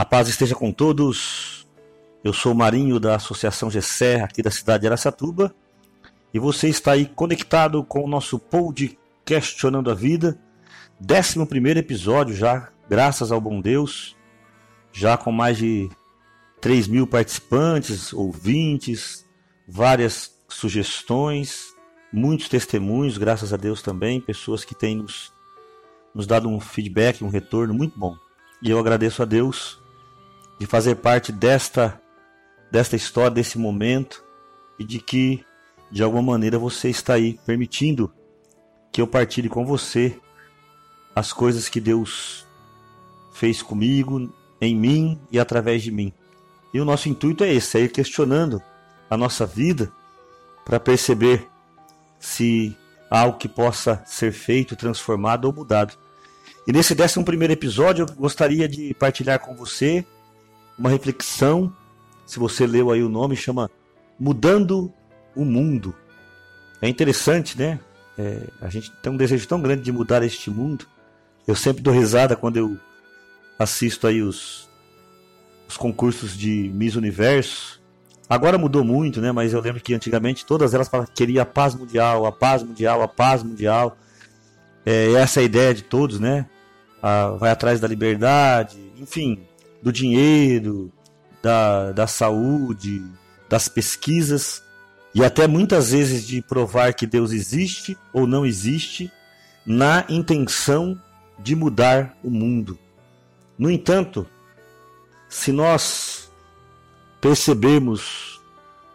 A 0.00 0.04
paz 0.06 0.28
esteja 0.28 0.54
com 0.54 0.72
todos. 0.72 1.68
Eu 2.24 2.32
sou 2.32 2.52
o 2.52 2.54
Marinho 2.54 2.98
da 2.98 3.16
Associação 3.16 3.70
GESER, 3.70 4.24
aqui 4.24 4.40
da 4.40 4.50
cidade 4.50 4.80
de 4.80 4.86
Aracatuba, 4.86 5.54
e 6.32 6.38
você 6.38 6.70
está 6.70 6.92
aí 6.92 7.04
conectado 7.04 7.84
com 7.84 8.02
o 8.02 8.08
nosso 8.08 8.38
pod 8.38 8.98
Questionando 9.26 9.90
a 9.90 9.94
Vida, 9.94 10.40
11 11.02 11.78
episódio 11.78 12.34
já, 12.34 12.70
graças 12.88 13.30
ao 13.30 13.42
bom 13.42 13.60
Deus, 13.60 14.16
já 14.90 15.18
com 15.18 15.30
mais 15.30 15.58
de 15.58 15.90
3 16.62 16.88
mil 16.88 17.06
participantes, 17.06 18.10
ouvintes, 18.14 19.26
várias 19.68 20.34
sugestões, 20.48 21.74
muitos 22.10 22.48
testemunhos, 22.48 23.18
graças 23.18 23.52
a 23.52 23.58
Deus 23.58 23.82
também, 23.82 24.18
pessoas 24.18 24.64
que 24.64 24.74
têm 24.74 24.96
nos, 24.96 25.30
nos 26.14 26.26
dado 26.26 26.48
um 26.48 26.58
feedback, 26.58 27.22
um 27.22 27.28
retorno 27.28 27.74
muito 27.74 27.98
bom. 27.98 28.16
E 28.62 28.70
eu 28.70 28.78
agradeço 28.78 29.22
a 29.22 29.26
Deus 29.26 29.79
de 30.60 30.66
fazer 30.66 30.96
parte 30.96 31.32
desta, 31.32 31.98
desta 32.70 32.94
história, 32.94 33.30
desse 33.30 33.58
momento, 33.58 34.22
e 34.78 34.84
de 34.84 35.00
que, 35.00 35.42
de 35.90 36.02
alguma 36.02 36.22
maneira, 36.22 36.58
você 36.58 36.90
está 36.90 37.14
aí 37.14 37.40
permitindo 37.46 38.12
que 38.92 39.00
eu 39.00 39.06
partilhe 39.06 39.48
com 39.48 39.64
você 39.64 40.20
as 41.16 41.32
coisas 41.32 41.66
que 41.66 41.80
Deus 41.80 42.46
fez 43.32 43.62
comigo, 43.62 44.30
em 44.60 44.76
mim 44.76 45.18
e 45.32 45.40
através 45.40 45.82
de 45.82 45.90
mim. 45.90 46.12
E 46.74 46.80
o 46.80 46.84
nosso 46.84 47.08
intuito 47.08 47.42
é 47.42 47.50
esse, 47.50 47.78
é 47.78 47.80
ir 47.80 47.90
questionando 47.90 48.62
a 49.08 49.16
nossa 49.16 49.46
vida 49.46 49.90
para 50.62 50.78
perceber 50.78 51.48
se 52.18 52.76
há 53.10 53.20
algo 53.20 53.38
que 53.38 53.48
possa 53.48 54.02
ser 54.04 54.30
feito, 54.30 54.76
transformado 54.76 55.46
ou 55.46 55.54
mudado. 55.54 55.94
E 56.66 56.72
nesse 56.72 56.92
11 56.92 57.24
primeiro 57.24 57.54
episódio 57.54 58.04
eu 58.06 58.14
gostaria 58.14 58.68
de 58.68 58.92
partilhar 58.92 59.38
com 59.38 59.56
você 59.56 60.04
uma 60.80 60.88
reflexão, 60.88 61.70
se 62.24 62.38
você 62.38 62.66
leu 62.66 62.90
aí 62.90 63.02
o 63.02 63.08
nome, 63.08 63.36
chama 63.36 63.70
Mudando 64.18 64.90
o 65.36 65.44
Mundo. 65.44 65.94
É 66.80 66.88
interessante, 66.88 67.56
né? 67.58 67.78
É, 68.16 68.46
a 68.62 68.70
gente 68.70 68.90
tem 69.02 69.12
um 69.12 69.16
desejo 69.16 69.46
tão 69.46 69.60
grande 69.60 69.82
de 69.82 69.92
mudar 69.92 70.22
este 70.22 70.50
mundo. 70.50 70.86
Eu 71.46 71.54
sempre 71.54 71.82
dou 71.82 71.92
risada 71.92 72.34
quando 72.34 72.56
eu 72.56 72.78
assisto 73.58 74.06
aí 74.06 74.22
os, 74.22 74.70
os 75.68 75.76
concursos 75.76 76.36
de 76.36 76.70
Miss 76.74 76.96
Universo. 76.96 77.78
Agora 78.26 78.56
mudou 78.56 78.82
muito, 78.82 79.20
né? 79.20 79.32
Mas 79.32 79.52
eu 79.52 79.60
lembro 79.60 79.82
que 79.82 79.92
antigamente 79.92 80.46
todas 80.46 80.72
elas 80.72 80.88
falavam 80.88 81.12
que 81.12 81.18
queria 81.18 81.42
a 81.42 81.46
paz 81.46 81.74
mundial, 81.74 82.24
a 82.24 82.32
paz 82.32 82.62
mundial, 82.62 83.02
a 83.02 83.08
paz 83.08 83.42
mundial. 83.42 83.98
É, 84.86 85.12
essa 85.12 85.40
é 85.40 85.42
a 85.42 85.44
ideia 85.44 85.74
de 85.74 85.82
todos, 85.82 86.18
né? 86.18 86.46
Ah, 87.02 87.32
vai 87.38 87.50
atrás 87.50 87.80
da 87.80 87.88
liberdade, 87.88 88.78
enfim, 88.96 89.46
do 89.82 89.92
dinheiro, 89.92 90.92
da, 91.42 91.92
da 91.92 92.06
saúde, 92.06 93.02
das 93.48 93.68
pesquisas 93.68 94.62
e 95.14 95.24
até 95.24 95.46
muitas 95.46 95.90
vezes 95.90 96.26
de 96.26 96.40
provar 96.40 96.94
que 96.94 97.06
Deus 97.06 97.32
existe 97.32 97.98
ou 98.12 98.26
não 98.26 98.46
existe 98.46 99.10
na 99.66 100.04
intenção 100.08 101.00
de 101.38 101.56
mudar 101.56 102.16
o 102.22 102.30
mundo. 102.30 102.78
No 103.58 103.70
entanto, 103.70 104.26
se 105.28 105.52
nós 105.52 106.30
percebermos 107.20 108.40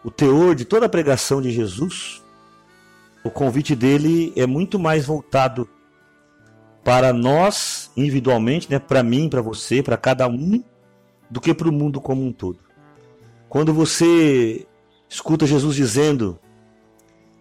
o 0.04 0.12
teor 0.12 0.56
de 0.56 0.66
toda 0.66 0.86
a 0.86 0.90
pregação 0.90 1.42
de 1.42 1.52
Jesus, 1.52 2.22
o 3.24 3.30
convite 3.30 3.76
dele 3.76 4.32
é 4.36 4.46
muito 4.46 4.80
mais 4.80 5.06
voltado 5.06 5.68
para 6.84 7.12
nós 7.12 7.92
individualmente, 7.98 8.70
né, 8.70 8.78
para 8.78 9.02
mim, 9.02 9.28
para 9.28 9.42
você, 9.42 9.82
para 9.82 9.98
cada 9.98 10.28
um, 10.28 10.64
do 11.30 11.42
que 11.42 11.54
para 11.54 11.70
o 11.70 11.72
mundo 11.72 12.00
como 12.00 12.26
um 12.26 12.32
todo. 12.32 12.60
Quando 13.50 13.74
você 13.74 14.66
escuta 15.10 15.46
Jesus 15.46 15.76
dizendo 15.76 16.40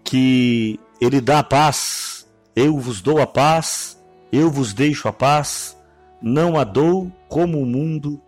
que 0.03 0.78
ele 1.00 1.21
dá 1.21 1.41
a 1.41 1.45
paz, 1.45 2.27
eu 2.55 2.78
vos 2.78 3.00
dou 3.00 3.21
a 3.21 3.27
paz, 3.27 4.03
eu 4.31 4.50
vos 4.50 4.73
deixo 4.73 5.09
a 5.09 5.12
paz, 5.12 5.77
não 6.21 6.59
a 6.59 6.65
dou 6.65 7.11
como 7.28 7.61
o 7.61 7.67
mundo 7.67 8.21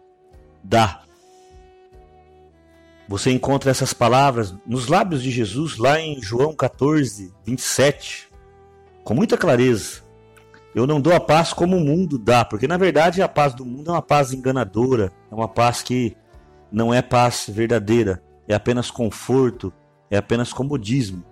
dá. 0.63 1.03
Você 3.09 3.31
encontra 3.31 3.71
essas 3.71 3.93
palavras 3.93 4.53
nos 4.67 4.89
lábios 4.89 5.23
de 5.23 5.31
Jesus 5.31 5.77
lá 5.77 6.01
em 6.01 6.21
João 6.21 6.53
14, 6.53 7.33
27, 7.45 8.29
com 9.05 9.15
muita 9.15 9.37
clareza. 9.37 10.06
Eu 10.77 10.87
não 10.87 11.01
dou 11.01 11.15
a 11.15 11.19
paz 11.19 11.55
como 11.55 11.75
o 11.75 11.81
mundo 11.81 12.19
dá, 12.19 12.45
porque 12.45 12.69
na 12.69 12.77
verdade 12.77 13.23
a 13.23 13.29
paz 13.29 13.55
do 13.55 13.65
mundo 13.65 13.89
é 13.89 13.93
uma 13.95 14.03
paz 14.03 14.35
enganadora, 14.35 15.11
é 15.33 15.35
uma 15.35 15.49
paz 15.49 15.81
que 15.81 16.15
não 16.71 16.93
é 16.93 17.01
paz 17.01 17.47
verdadeira, 17.49 18.23
é 18.47 18.55
apenas 18.55 18.91
conforto, 18.91 19.73
é 20.11 20.19
apenas 20.19 20.53
comodismo. 20.53 21.25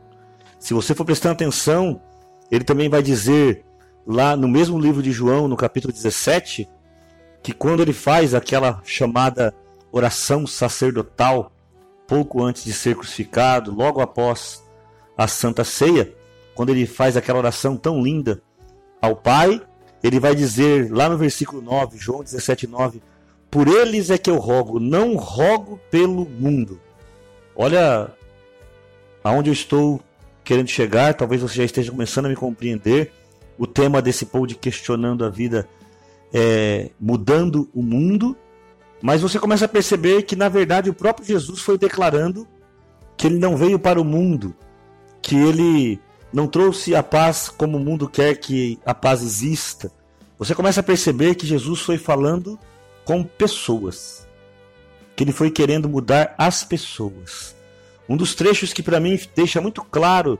Se 0.59 0.72
você 0.72 0.94
for 0.94 1.04
prestando 1.04 1.34
atenção, 1.34 2.00
ele 2.50 2.65
também 2.65 2.88
vai 2.88 3.03
dizer 3.03 3.66
lá 4.06 4.34
no 4.34 4.49
mesmo 4.49 4.78
livro 4.78 5.03
de 5.03 5.12
João, 5.12 5.47
no 5.47 5.59
capítulo 5.59 5.93
17, 5.93 6.66
que 7.43 7.53
quando 7.53 7.83
ele 7.83 7.93
faz 7.93 8.33
aquela 8.33 8.81
chamada 8.83 9.54
oração 9.93 10.47
sacerdotal, 10.47 11.53
pouco 12.09 12.43
antes 12.43 12.65
de 12.65 12.72
ser 12.72 12.97
crucificado, 12.97 13.75
logo 13.75 14.00
após 14.00 14.65
a 15.19 15.28
Santa 15.28 15.65
Ceia, 15.65 16.15
quando 16.54 16.71
ele 16.71 16.87
faz 16.87 17.15
aquela 17.15 17.41
oração 17.41 17.77
tão 17.77 18.03
linda 18.03 18.43
ao 19.04 19.16
Pai, 19.16 19.60
ele 20.03 20.19
vai 20.19 20.34
dizer 20.34 20.91
lá 20.91 21.09
no 21.09 21.16
versículo 21.16 21.62
9, 21.62 21.98
João 21.98 22.22
17, 22.22 22.66
9: 22.66 23.03
Por 23.50 23.69
eles 23.69 24.10
é 24.10 24.19
que 24.19 24.31
eu 24.31 24.37
rogo, 24.37 24.81
não 24.81 25.16
rogo 25.16 25.78
pelo 25.91 26.28
mundo. 26.28 26.81
Olha 27.54 28.10
aonde 29.22 29.50
eu 29.50 29.54
estou 29.54 30.00
querendo 30.42 30.69
chegar, 30.69 31.15
talvez 31.15 31.41
você 31.41 31.56
já 31.56 31.65
esteja 31.65 31.91
começando 31.91 32.26
a 32.26 32.28
me 32.28 32.37
compreender. 32.37 33.12
O 33.56 33.66
tema 33.66 34.03
desse 34.03 34.28
de 34.47 34.54
questionando 34.56 35.25
a 35.25 35.31
vida 35.31 35.69
é 36.32 36.91
mudando 36.98 37.71
o 37.72 37.82
mundo, 37.82 38.36
mas 39.00 39.22
você 39.22 39.38
começa 39.38 39.66
a 39.66 39.69
perceber 39.69 40.22
que 40.22 40.34
na 40.34 40.48
verdade 40.48 40.91
o 40.91 40.94
próprio 40.94 41.26
Jesus 41.26 41.60
foi 41.60 41.78
declarando 41.78 42.48
que 43.16 43.28
ele 43.28 43.38
não 43.38 43.56
veio 43.56 43.78
para 43.78 44.00
o 44.00 44.04
mundo, 44.04 44.54
que 45.22 45.36
ele 45.36 46.00
não 46.34 46.49
trouxe 46.49 46.97
a 46.97 47.03
paz 47.03 47.49
como 47.49 47.78
o 47.78 47.81
mundo 47.81 48.09
quer 48.09 48.34
que 48.34 48.77
a 48.84 48.93
paz 48.93 49.22
exista. 49.22 49.93
Você 50.37 50.53
começa 50.53 50.81
a 50.81 50.83
perceber 50.83 51.37
que 51.37 51.47
Jesus 51.47 51.81
foi 51.81 51.97
falando 51.97 52.59
com 53.05 53.22
pessoas, 53.22 54.27
que 55.15 55.22
ele 55.22 55.31
foi 55.31 55.49
querendo 55.49 55.89
mudar 55.89 56.34
as 56.37 56.65
pessoas. 56.65 57.55
Um 58.09 58.17
dos 58.17 58.34
trechos 58.34 58.72
que 58.72 58.83
para 58.83 58.99
mim 58.99 59.17
deixa 59.37 59.61
muito 59.61 59.84
claro 59.84 60.37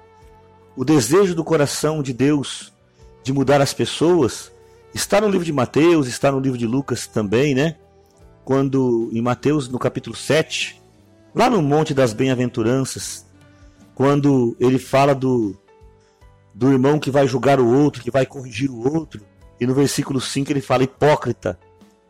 o 0.77 0.84
desejo 0.84 1.32
do 1.32 1.44
coração 1.44 2.03
de 2.03 2.12
Deus 2.12 2.72
de 3.22 3.32
mudar 3.32 3.61
as 3.61 3.72
pessoas 3.72 4.50
está 4.93 5.21
no 5.21 5.28
livro 5.28 5.44
de 5.44 5.53
Mateus, 5.53 6.09
está 6.09 6.32
no 6.32 6.41
livro 6.41 6.59
de 6.59 6.66
Lucas 6.66 7.06
também, 7.06 7.55
né? 7.55 7.76
Quando 8.44 9.09
em 9.12 9.22
Mateus, 9.22 9.69
no 9.69 9.78
capítulo 9.78 10.16
7, 10.16 10.82
lá 11.32 11.49
no 11.49 11.62
Monte 11.62 11.94
das 11.94 12.12
Bem-aventuranças, 12.12 13.25
quando 13.94 14.56
ele 14.59 14.78
fala 14.78 15.15
do 15.15 15.56
do 16.54 16.70
irmão 16.70 16.98
que 16.98 17.10
vai 17.10 17.26
julgar 17.26 17.59
o 17.59 17.66
outro, 17.66 18.03
que 18.03 18.10
vai 18.10 18.25
corrigir 18.25 18.70
o 18.70 18.94
outro. 18.94 19.20
E 19.60 19.66
no 19.66 19.75
versículo 19.75 20.20
5 20.20 20.53
ele 20.53 20.60
fala: 20.60 20.84
Hipócrita, 20.84 21.59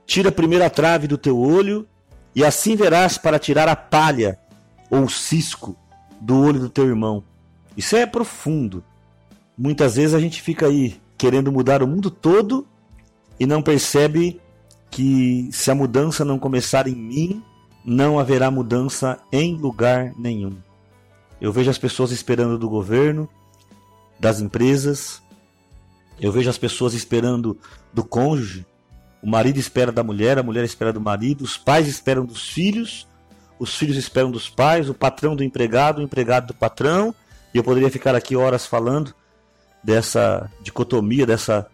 tira 0.07 0.29
a 0.29 0.33
primeira 0.33 0.69
trave 0.69 1.07
do 1.07 1.17
teu 1.17 1.39
olho, 1.39 1.87
e 2.35 2.45
assim 2.45 2.77
verás 2.77 3.17
para 3.17 3.39
tirar 3.39 3.69
a 3.69 3.77
palha 3.77 4.39
ou 4.91 5.05
o 5.05 5.11
cisco 5.11 5.77
do 6.21 6.41
olho 6.41 6.61
do 6.61 6.69
teu 6.69 6.87
irmão. 6.87 7.25
Isso 7.77 7.97
é 7.97 8.07
profundo. 8.07 8.85
Muitas 9.57 9.97
vezes 9.97 10.15
a 10.15 10.21
gente 10.21 10.43
fica 10.43 10.67
aí 10.67 11.01
querendo 11.17 11.51
mudar 11.51 11.83
o 11.83 11.87
mundo 11.87 12.11
todo 12.11 12.67
e 13.39 13.47
não 13.47 13.63
percebe 13.63 14.41
que 14.91 15.49
se 15.53 15.71
a 15.71 15.75
mudança 15.75 16.25
não 16.25 16.39
começar 16.39 16.87
em 16.87 16.95
mim, 16.95 17.43
não 17.85 18.19
haverá 18.19 18.51
mudança 18.51 19.19
em 19.33 19.57
lugar 19.57 20.13
nenhum. 20.17 20.57
Eu 21.41 21.53
vejo 21.53 21.71
as 21.71 21.79
pessoas 21.79 22.11
esperando 22.11 22.59
do 22.59 22.69
governo, 22.69 23.29
das 24.19 24.41
empresas. 24.41 25.23
Eu 26.21 26.33
vejo 26.33 26.49
as 26.49 26.59
pessoas 26.59 26.95
esperando 26.95 27.59
do 27.93 28.05
cônjuge. 28.05 28.67
O 29.23 29.29
marido 29.29 29.59
espera 29.59 29.91
da 29.91 30.03
mulher, 30.03 30.39
a 30.39 30.43
mulher 30.43 30.65
espera 30.65 30.93
do 30.93 31.01
marido, 31.01 31.43
os 31.43 31.57
pais 31.57 31.89
esperam 31.89 32.25
dos 32.25 32.49
filhos, 32.49 33.09
os 33.59 33.75
filhos 33.75 33.97
esperam 33.97 34.31
dos 34.31 34.49
pais, 34.51 34.89
o 34.89 34.95
patrão 34.95 35.35
do 35.35 35.43
empregado, 35.43 35.99
o 35.99 36.03
empregado 36.03 36.49
do 36.49 36.55
patrão. 36.55 37.15
E 37.53 37.59
eu 37.59 37.65
poderia 37.65 37.91
ficar 37.91 38.15
aqui 38.15 38.37
horas 38.37 38.67
falando 38.67 39.15
dessa 39.83 40.51
dicotomia, 40.63 41.27
dessa 41.27 41.67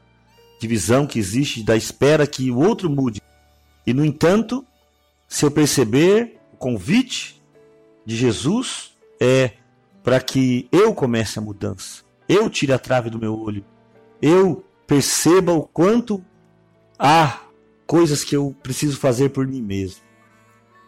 divisão 0.61 1.07
que 1.07 1.19
existe, 1.19 1.63
da 1.63 1.77
espera 1.77 2.27
que 2.27 2.51
o 2.51 2.59
outro 2.59 2.89
mude. 2.89 3.21
E 3.87 3.93
no 3.93 4.05
entanto, 4.05 4.65
se 5.27 5.45
eu 5.45 5.51
perceber 5.51 6.39
o 6.53 6.57
convite 6.57 7.43
de 8.05 8.17
Jesus 8.17 8.93
é 9.21 9.53
para 10.03 10.21
que 10.21 10.69
eu 10.71 10.95
comece 10.95 11.39
a 11.39 11.43
mudança 11.43 12.10
eu 12.31 12.49
tire 12.49 12.73
a 12.73 12.79
trave 12.79 13.11
do 13.11 13.19
meu 13.19 13.37
olho, 13.37 13.65
eu 14.23 14.65
perceba 14.87 15.53
o 15.53 15.63
quanto 15.65 16.25
há 16.97 17.41
coisas 17.85 18.23
que 18.23 18.37
eu 18.37 18.55
preciso 18.63 18.97
fazer 18.97 19.31
por 19.31 19.45
mim 19.49 19.61
mesmo. 19.61 20.01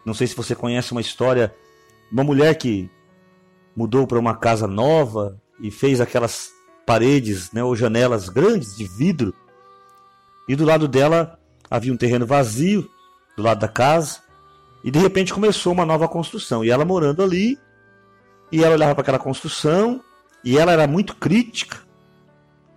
Não 0.05 0.13
sei 0.13 0.25
se 0.25 0.35
você 0.35 0.55
conhece 0.55 0.93
uma 0.93 1.01
história, 1.01 1.53
uma 2.09 2.23
mulher 2.23 2.55
que 2.55 2.89
mudou 3.75 4.07
para 4.07 4.17
uma 4.17 4.37
casa 4.37 4.67
nova 4.67 5.37
e 5.59 5.69
fez 5.69 5.99
aquelas 5.99 6.49
paredes, 6.85 7.51
né, 7.51 7.61
ou 7.61 7.75
janelas 7.75 8.29
grandes 8.29 8.77
de 8.77 8.85
vidro. 8.85 9.33
E 10.47 10.55
do 10.55 10.63
lado 10.63 10.87
dela 10.87 11.37
havia 11.69 11.91
um 11.91 11.97
terreno 11.97 12.25
vazio, 12.25 12.89
do 13.35 13.43
lado 13.43 13.59
da 13.59 13.67
casa, 13.67 14.21
e 14.81 14.89
de 14.89 14.99
repente 14.99 15.33
começou 15.33 15.73
uma 15.73 15.85
nova 15.85 16.07
construção. 16.07 16.63
E 16.63 16.69
ela 16.69 16.85
morando 16.85 17.21
ali, 17.21 17.57
e 18.49 18.63
ela 18.63 18.75
olhava 18.75 18.95
para 18.95 19.01
aquela 19.01 19.19
construção, 19.19 20.01
e 20.43 20.57
ela 20.57 20.71
era 20.71 20.87
muito 20.87 21.15
crítica. 21.15 21.79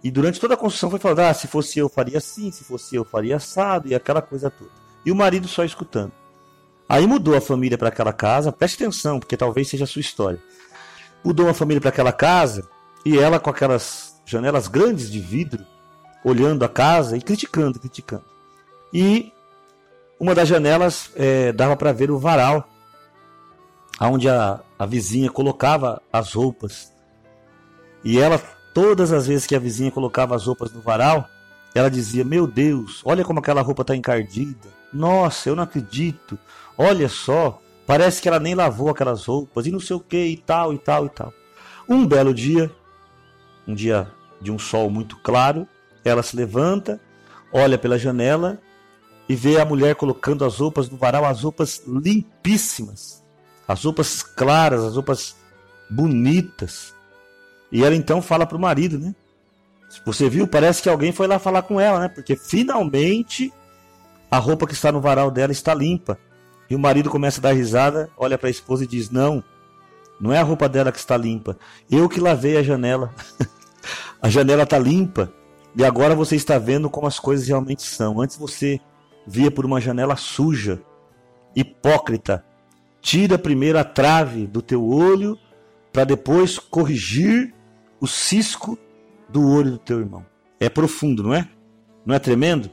E 0.03 0.11
durante 0.11 0.41
toda 0.41 0.55
a 0.55 0.57
construção 0.57 0.91
foi 0.91 0.99
falando: 0.99 1.21
ah, 1.21 1.35
se 1.35 1.47
fosse 1.47 1.79
eu 1.79 1.89
faria 1.89 2.19
assim, 2.19 2.51
se 2.51 2.65
fosse 2.65 2.95
eu 2.95 3.05
faria 3.05 3.37
assado, 3.37 3.89
e 3.89 3.95
aquela 3.95 4.23
coisa 4.23 4.51
toda. 4.51 4.71
E 5.05 5.11
o 5.11 5.17
marido 5.17 5.49
só 5.49 5.65
escutando. 5.65 6.13
Aí 6.89 7.07
mudou 7.07 7.37
a 7.37 7.41
família 7.41 7.77
para 7.77 7.89
aquela 7.89 8.13
casa, 8.13 8.53
preste 8.53 8.83
atenção, 8.83 9.19
porque 9.19 9.37
talvez 9.37 9.69
seja 9.69 9.85
a 9.85 9.87
sua 9.87 10.01
história. 10.01 10.41
Mudou 11.25 11.49
a 11.49 11.55
família 11.55 11.81
para 11.81 11.91
aquela 11.91 12.13
casa, 12.13 12.69
e 13.05 13.19
ela 13.19 13.41
com 13.41 13.51
aquelas 13.51 14.21
janelas 14.25 14.69
grandes 14.69 15.11
de 15.11 15.21
vidro, 15.21 15.65
olhando 16.25 16.65
a 16.65 16.69
casa 16.69 17.17
e 17.17 17.21
criticando, 17.21 17.81
criticando. 17.81 18.25
E 18.93 19.33
uma 20.19 20.35
das 20.35 20.49
janelas 20.49 21.11
é, 21.15 21.53
dava 21.53 21.77
para 21.77 21.93
ver 21.93 22.11
o 22.11 22.19
varal, 22.19 22.69
onde 24.01 24.29
a, 24.29 24.61
a 24.79 24.87
vizinha 24.87 25.31
colocava 25.31 26.01
as 26.13 26.33
roupas. 26.33 26.93
E 28.07 28.21
ela, 28.21 28.41
todas 28.73 29.13
as 29.13 29.27
vezes 29.27 29.49
que 29.49 29.57
a 29.57 29.59
vizinha 29.59 29.91
colocava 29.91 30.37
as 30.37 30.47
roupas 30.47 30.73
no 30.73 30.81
varal, 30.81 31.29
ela 31.75 31.91
dizia: 31.91 32.23
Meu 32.23 32.47
Deus, 32.47 33.03
olha 33.05 33.25
como 33.25 33.41
aquela 33.41 33.61
roupa 33.61 33.83
está 33.83 33.97
encardida. 33.97 34.69
Nossa, 34.93 35.49
eu 35.49 35.57
não 35.57 35.65
acredito. 35.65 36.39
Olha 36.79 37.09
só, 37.09 37.61
parece 37.85 38.23
que 38.23 38.29
ela 38.29 38.39
nem 38.39 38.55
lavou 38.55 38.91
aquelas 38.91 39.25
roupas 39.25 39.67
e 39.67 39.73
não 39.73 39.81
sei 39.81 39.97
o 39.97 40.01
que 40.01 40.25
e 40.25 40.37
tal 40.37 40.73
e 40.73 40.79
tal 40.79 41.07
e 41.07 41.09
tal. 41.09 41.35
Um 41.89 42.07
belo 42.07 42.33
dia, 42.33 42.71
um 43.67 43.75
dia 43.75 44.07
de 44.41 44.53
um 44.53 44.59
sol 44.59 44.89
muito 44.89 45.17
claro, 45.17 45.67
ela 46.05 46.23
se 46.23 46.37
levanta, 46.37 47.01
olha 47.53 47.77
pela 47.77 47.99
janela 47.99 48.61
e 49.29 49.35
vê 49.35 49.61
a 49.61 49.65
mulher 49.65 49.97
colocando 49.97 50.45
as 50.45 50.59
roupas 50.59 50.89
no 50.89 50.97
varal, 50.97 51.25
as 51.25 51.43
roupas 51.43 51.83
limpíssimas, 51.85 53.25
as 53.67 53.83
roupas 53.83 54.23
claras, 54.23 54.85
as 54.85 54.95
roupas 54.95 55.35
bonitas. 55.91 56.95
E 57.71 57.85
ela 57.85 57.95
então 57.95 58.23
fala 58.23 58.47
para 58.47 58.57
o 58.57 58.61
marido, 58.61 58.99
né? 58.99 59.15
Você 60.05 60.29
viu? 60.29 60.47
Parece 60.47 60.83
que 60.83 60.89
alguém 60.89 61.13
foi 61.13 61.27
lá 61.27 61.39
falar 61.39 61.63
com 61.63 61.81
ela, 61.81 62.01
né? 62.01 62.09
Porque 62.09 62.37
finalmente 62.37 63.53
a 64.31 64.39
roupa 64.39 64.67
que 64.67 64.75
está 64.75 64.91
no 64.91 65.01
varal 65.01 65.31
dela 65.31 65.53
está 65.53 65.75
limpa. 65.75 66.19
E 66.69 66.75
o 66.75 66.79
marido 66.79 67.09
começa 67.09 67.41
a 67.41 67.43
dar 67.43 67.53
risada, 67.53 68.11
olha 68.17 68.37
para 68.37 68.49
a 68.49 68.51
esposa 68.51 68.85
e 68.85 68.87
diz: 68.87 69.11
Não, 69.11 69.43
não 70.21 70.33
é 70.33 70.39
a 70.39 70.43
roupa 70.43 70.69
dela 70.69 70.91
que 70.91 70.99
está 70.99 71.17
limpa. 71.17 71.57
Eu 71.91 72.09
que 72.09 72.21
lavei 72.21 72.57
a 72.57 72.63
janela. 72.63 73.15
a 74.21 74.29
janela 74.29 74.65
está 74.65 74.79
limpa. 74.79 75.33
E 75.77 75.85
agora 75.85 76.15
você 76.15 76.37
está 76.37 76.59
vendo 76.59 76.89
como 76.89 77.07
as 77.07 77.21
coisas 77.21 77.47
realmente 77.47 77.83
são. 77.83 78.21
Antes 78.21 78.37
você 78.37 78.81
via 79.27 79.51
por 79.51 79.67
uma 79.67 79.81
janela 79.81 80.17
suja, 80.17 80.81
hipócrita. 81.55 82.45
Tira 83.01 83.39
primeiro 83.39 83.79
a 83.79 83.85
trave 83.85 84.47
do 84.47 84.63
teu 84.63 84.85
olho 84.85 85.39
para 85.93 86.05
depois 86.05 86.59
corrigir 86.59 87.55
o 88.01 88.07
cisco 88.07 88.79
do 89.29 89.49
olho 89.49 89.73
do 89.73 89.79
teu 89.79 90.01
irmão. 90.01 90.25
É 90.59 90.69
profundo, 90.69 91.23
não 91.23 91.35
é? 91.35 91.49
Não 92.05 92.15
é 92.15 92.19
tremendo? 92.19 92.71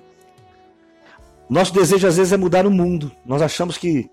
Nosso 1.50 1.74
desejo 1.74 2.08
às 2.08 2.18
vezes 2.18 2.34
é 2.34 2.38
mudar 2.38 2.66
o 2.66 2.72
mundo. 2.72 3.12
Nós 3.26 3.42
achamos 3.42 3.78
que 3.78 4.10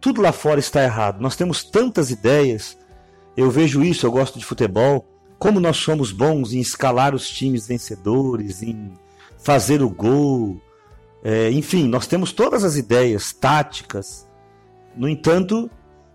tudo 0.00 0.20
lá 0.20 0.32
fora 0.32 0.60
está 0.60 0.82
errado. 0.82 1.20
Nós 1.20 1.36
temos 1.36 1.64
tantas 1.64 2.10
ideias. 2.10 2.78
Eu 3.36 3.50
vejo 3.50 3.82
isso, 3.82 4.06
eu 4.06 4.10
gosto 4.10 4.38
de 4.38 4.44
futebol. 4.44 5.06
Como 5.38 5.60
nós 5.60 5.76
somos 5.76 6.12
bons 6.12 6.52
em 6.52 6.60
escalar 6.60 7.14
os 7.14 7.28
times 7.28 7.66
vencedores, 7.66 8.62
em 8.62 8.92
fazer 9.38 9.82
o 9.82 9.90
gol, 9.90 10.60
é, 11.22 11.50
enfim, 11.50 11.88
nós 11.88 12.06
temos 12.06 12.32
todas 12.32 12.64
as 12.64 12.76
ideias, 12.76 13.32
táticas. 13.32 14.28
No 14.96 15.08
entanto, 15.08 15.70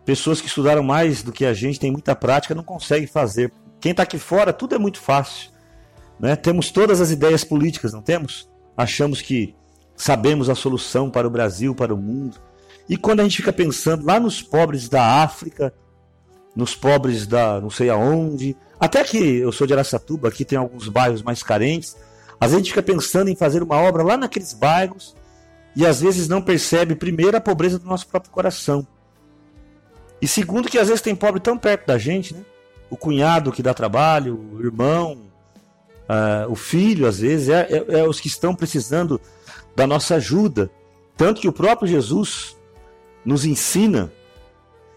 pessoas 0.05 0.41
que 0.41 0.47
estudaram 0.47 0.81
mais 0.81 1.21
do 1.21 1.31
que 1.31 1.45
a 1.45 1.53
gente, 1.53 1.79
têm 1.79 1.91
muita 1.91 2.15
prática, 2.15 2.55
não 2.55 2.63
conseguem 2.63 3.07
fazer. 3.07 3.51
Quem 3.81 3.91
está 3.91 4.03
aqui 4.03 4.19
fora, 4.19 4.53
tudo 4.53 4.75
é 4.75 4.77
muito 4.77 5.01
fácil. 5.01 5.49
Né? 6.19 6.35
Temos 6.35 6.69
todas 6.69 7.01
as 7.01 7.09
ideias 7.09 7.43
políticas, 7.43 7.91
não 7.91 8.01
temos? 8.01 8.47
Achamos 8.77 9.21
que 9.21 9.55
sabemos 9.95 10.49
a 10.49 10.55
solução 10.55 11.09
para 11.09 11.27
o 11.27 11.31
Brasil, 11.31 11.73
para 11.73 11.93
o 11.93 11.97
mundo. 11.97 12.37
E 12.87 12.95
quando 12.95 13.21
a 13.21 13.23
gente 13.23 13.37
fica 13.37 13.51
pensando 13.51 14.05
lá 14.05 14.19
nos 14.19 14.41
pobres 14.41 14.87
da 14.87 15.23
África, 15.23 15.73
nos 16.55 16.75
pobres 16.75 17.25
da 17.25 17.59
não 17.59 17.71
sei 17.71 17.89
aonde, 17.89 18.55
até 18.79 19.03
que 19.03 19.17
eu 19.17 19.51
sou 19.51 19.65
de 19.65 19.73
Aracatuba, 19.73 20.27
aqui 20.27 20.45
tem 20.45 20.57
alguns 20.57 20.87
bairros 20.87 21.23
mais 21.23 21.41
carentes, 21.41 21.97
às 22.39 22.51
vezes 22.51 22.55
a 22.55 22.57
gente 22.59 22.69
fica 22.69 22.83
pensando 22.83 23.29
em 23.29 23.35
fazer 23.35 23.63
uma 23.63 23.77
obra 23.77 24.03
lá 24.03 24.15
naqueles 24.15 24.53
bairros 24.53 25.15
e 25.75 25.85
às 25.85 26.01
vezes 26.01 26.27
não 26.27 26.41
percebe, 26.41 26.95
primeiro, 26.95 27.35
a 27.35 27.41
pobreza 27.41 27.79
do 27.79 27.85
nosso 27.85 28.07
próprio 28.07 28.31
coração. 28.31 28.85
E 30.21 30.27
segundo, 30.27 30.69
que 30.69 30.77
às 30.77 30.87
vezes 30.87 31.01
tem 31.01 31.15
pobre 31.15 31.39
tão 31.39 31.57
perto 31.57 31.87
da 31.87 31.97
gente, 31.97 32.33
né? 32.33 32.41
O 32.91 32.97
cunhado 32.97 33.51
que 33.51 33.63
dá 33.63 33.73
trabalho, 33.73 34.39
o 34.53 34.63
irmão, 34.63 35.17
uh, 36.07 36.51
o 36.51 36.55
filho, 36.55 37.07
às 37.07 37.19
vezes, 37.19 37.49
é, 37.49 37.67
é, 37.71 38.01
é 38.01 38.07
os 38.07 38.19
que 38.19 38.27
estão 38.27 38.53
precisando 38.53 39.19
da 39.75 39.87
nossa 39.87 40.15
ajuda. 40.15 40.69
Tanto 41.17 41.41
que 41.41 41.47
o 41.47 41.53
próprio 41.53 41.87
Jesus 41.87 42.55
nos 43.25 43.45
ensina 43.45 44.11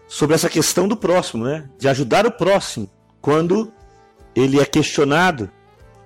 sobre 0.07 0.35
essa 0.35 0.49
questão 0.49 0.87
do 0.87 0.95
próximo, 0.95 1.45
né? 1.45 1.67
De 1.79 1.87
ajudar 1.87 2.27
o 2.27 2.31
próximo 2.31 2.87
quando 3.19 3.71
ele 4.35 4.59
é 4.59 4.65
questionado 4.65 5.49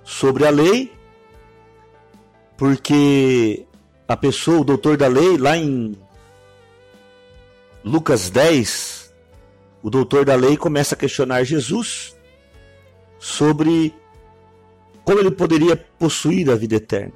sobre 0.06 0.46
a 0.46 0.50
lei 0.50 0.98
porque 2.60 3.66
a 4.06 4.18
pessoa, 4.18 4.60
o 4.60 4.64
doutor 4.66 4.98
da 4.98 5.08
lei, 5.08 5.38
lá 5.38 5.56
em 5.56 5.98
Lucas 7.86 8.30
10, 8.30 8.99
o 9.82 9.90
doutor 9.90 10.26
da 10.26 10.36
lei 10.36 10.58
começa 10.58 10.96
a 10.96 10.98
questionar 10.98 11.44
Jesus 11.44 12.16
sobre 13.18 13.94
como 15.04 15.20
ele 15.20 15.32
poderia 15.32 15.76
possuir 15.76 16.50
a 16.50 16.56
vida 16.56 16.76
eterna. 16.76 17.14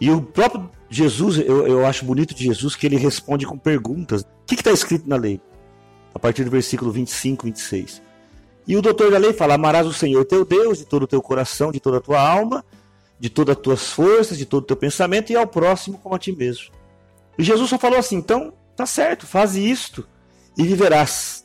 E 0.00 0.10
o 0.10 0.22
próprio 0.22 0.70
Jesus, 0.88 1.38
eu, 1.38 1.66
eu 1.66 1.86
acho 1.86 2.04
bonito 2.04 2.34
de 2.34 2.44
Jesus 2.44 2.74
que 2.74 2.86
ele 2.86 2.96
responde 2.96 3.44
com 3.44 3.58
perguntas. 3.58 4.22
O 4.22 4.26
que 4.46 4.54
está 4.54 4.70
escrito 4.70 5.08
na 5.08 5.16
lei? 5.16 5.40
A 6.14 6.18
partir 6.18 6.44
do 6.44 6.50
versículo 6.50 6.90
25, 6.90 7.44
26. 7.44 8.02
E 8.66 8.76
o 8.76 8.82
doutor 8.82 9.10
da 9.10 9.18
lei 9.18 9.32
fala: 9.32 9.54
Amarás 9.54 9.86
o 9.86 9.92
Senhor 9.92 10.24
teu 10.24 10.44
Deus 10.44 10.78
de 10.78 10.86
todo 10.86 11.02
o 11.02 11.06
teu 11.06 11.20
coração, 11.20 11.70
de 11.70 11.80
toda 11.80 11.98
a 11.98 12.00
tua 12.00 12.20
alma 12.20 12.64
de 13.18 13.28
todas 13.28 13.56
as 13.56 13.62
tuas 13.62 13.90
forças, 13.90 14.38
de 14.38 14.46
todo 14.46 14.62
o 14.62 14.66
teu 14.66 14.76
pensamento 14.76 15.30
e 15.32 15.36
ao 15.36 15.46
próximo 15.46 15.98
como 15.98 16.14
a 16.14 16.18
ti 16.18 16.32
mesmo. 16.32 16.70
E 17.36 17.42
Jesus 17.42 17.68
só 17.68 17.78
falou 17.78 17.98
assim: 17.98 18.16
então, 18.16 18.52
tá 18.76 18.86
certo, 18.86 19.26
faz 19.26 19.56
isto 19.56 20.06
e 20.56 20.62
viverás. 20.64 21.44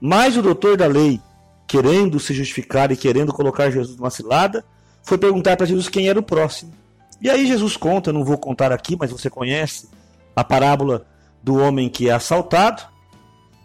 Mas 0.00 0.36
o 0.36 0.42
doutor 0.42 0.76
da 0.76 0.86
lei, 0.86 1.20
querendo 1.66 2.18
se 2.18 2.32
justificar 2.32 2.90
e 2.92 2.96
querendo 2.96 3.32
colocar 3.32 3.70
Jesus 3.70 3.96
numa 3.96 4.10
cilada, 4.10 4.64
foi 5.02 5.18
perguntar 5.18 5.56
para 5.56 5.66
Jesus 5.66 5.88
quem 5.88 6.08
era 6.08 6.18
o 6.18 6.22
próximo. 6.22 6.72
E 7.20 7.28
aí 7.28 7.46
Jesus 7.46 7.76
conta, 7.76 8.12
não 8.12 8.24
vou 8.24 8.38
contar 8.38 8.70
aqui, 8.72 8.96
mas 8.98 9.10
você 9.10 9.28
conhece 9.28 9.88
a 10.36 10.44
parábola 10.44 11.06
do 11.42 11.56
homem 11.56 11.88
que 11.88 12.08
é 12.08 12.12
assaltado 12.12 12.82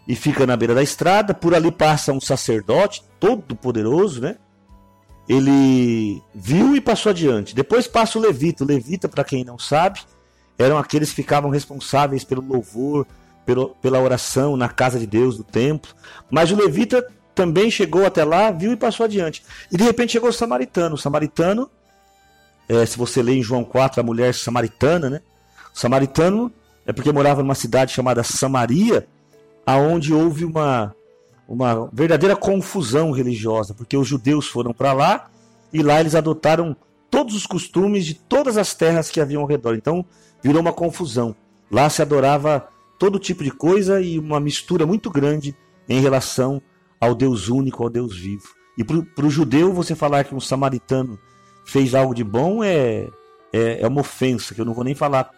e 0.08 0.16
fica 0.16 0.46
na 0.46 0.56
beira 0.56 0.74
da 0.74 0.82
estrada, 0.82 1.32
por 1.32 1.54
ali 1.54 1.70
passa 1.70 2.12
um 2.12 2.20
sacerdote 2.20 3.02
todo 3.20 3.54
poderoso, 3.54 4.20
né? 4.20 4.36
ele 5.28 6.22
viu 6.34 6.76
e 6.76 6.80
passou 6.80 7.10
adiante. 7.10 7.54
Depois 7.54 7.86
passa 7.86 8.18
o 8.18 8.22
levita. 8.22 8.62
O 8.62 8.66
levita, 8.66 9.08
para 9.08 9.24
quem 9.24 9.44
não 9.44 9.58
sabe, 9.58 10.00
eram 10.58 10.76
aqueles 10.76 11.10
que 11.10 11.16
ficavam 11.16 11.50
responsáveis 11.50 12.24
pelo 12.24 12.42
louvor, 12.42 13.06
pelo, 13.44 13.70
pela 13.80 14.00
oração 14.00 14.56
na 14.56 14.68
casa 14.68 14.98
de 14.98 15.06
Deus, 15.06 15.36
do 15.36 15.44
templo. 15.44 15.94
Mas 16.30 16.50
o 16.50 16.56
levita 16.56 17.06
também 17.34 17.70
chegou 17.70 18.06
até 18.06 18.24
lá, 18.24 18.50
viu 18.50 18.72
e 18.72 18.76
passou 18.76 19.04
adiante. 19.04 19.44
E 19.70 19.76
de 19.76 19.84
repente 19.84 20.12
chegou 20.12 20.30
o 20.30 20.32
samaritano. 20.32 20.94
O 20.94 20.98
samaritano, 20.98 21.70
é, 22.68 22.86
se 22.86 22.96
você 22.96 23.22
lê 23.22 23.34
em 23.34 23.42
João 23.42 23.64
4, 23.64 24.00
a 24.00 24.04
mulher 24.04 24.34
samaritana, 24.34 25.10
né? 25.10 25.20
O 25.74 25.78
samaritano 25.78 26.52
é 26.86 26.92
porque 26.92 27.10
morava 27.12 27.42
numa 27.42 27.54
cidade 27.54 27.92
chamada 27.92 28.22
Samaria, 28.22 29.06
aonde 29.66 30.12
houve 30.12 30.44
uma 30.44 30.94
uma 31.46 31.90
verdadeira 31.92 32.34
confusão 32.34 33.10
religiosa, 33.10 33.74
porque 33.74 33.96
os 33.96 34.08
judeus 34.08 34.46
foram 34.48 34.72
para 34.72 34.94
lá 34.94 35.26
e 35.72 35.82
lá 35.82 36.00
eles 36.00 36.14
adotaram 36.14 36.74
todos 37.10 37.34
os 37.34 37.46
costumes 37.46 38.06
de 38.06 38.14
todas 38.14 38.56
as 38.56 38.74
terras 38.74 39.10
que 39.10 39.20
haviam 39.20 39.42
ao 39.42 39.48
redor. 39.48 39.74
Então 39.74 40.04
virou 40.42 40.60
uma 40.60 40.72
confusão. 40.72 41.36
Lá 41.70 41.88
se 41.90 42.00
adorava 42.00 42.66
todo 42.98 43.18
tipo 43.18 43.42
de 43.42 43.50
coisa 43.50 44.00
e 44.00 44.18
uma 44.18 44.40
mistura 44.40 44.86
muito 44.86 45.10
grande 45.10 45.56
em 45.88 46.00
relação 46.00 46.62
ao 47.00 47.14
Deus 47.14 47.48
único, 47.48 47.82
ao 47.82 47.90
Deus 47.90 48.16
vivo. 48.16 48.48
E 48.76 48.84
para 48.84 49.26
o 49.26 49.30
judeu, 49.30 49.72
você 49.72 49.94
falar 49.94 50.24
que 50.24 50.34
um 50.34 50.40
samaritano 50.40 51.18
fez 51.64 51.94
algo 51.94 52.14
de 52.14 52.24
bom 52.24 52.62
é, 52.62 53.08
é, 53.52 53.80
é 53.82 53.86
uma 53.86 54.00
ofensa, 54.00 54.54
que 54.54 54.60
eu 54.60 54.64
não 54.64 54.74
vou 54.74 54.84
nem 54.84 54.94
falar 54.94 55.30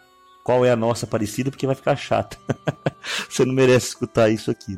qual 0.43 0.65
é 0.65 0.71
a 0.71 0.75
nossa 0.75 1.05
parecida, 1.05 1.51
porque 1.51 1.67
vai 1.67 1.75
ficar 1.75 1.95
chata. 1.95 2.37
Você 3.29 3.45
não 3.45 3.53
merece 3.53 3.87
escutar 3.87 4.29
isso 4.29 4.49
aqui. 4.49 4.77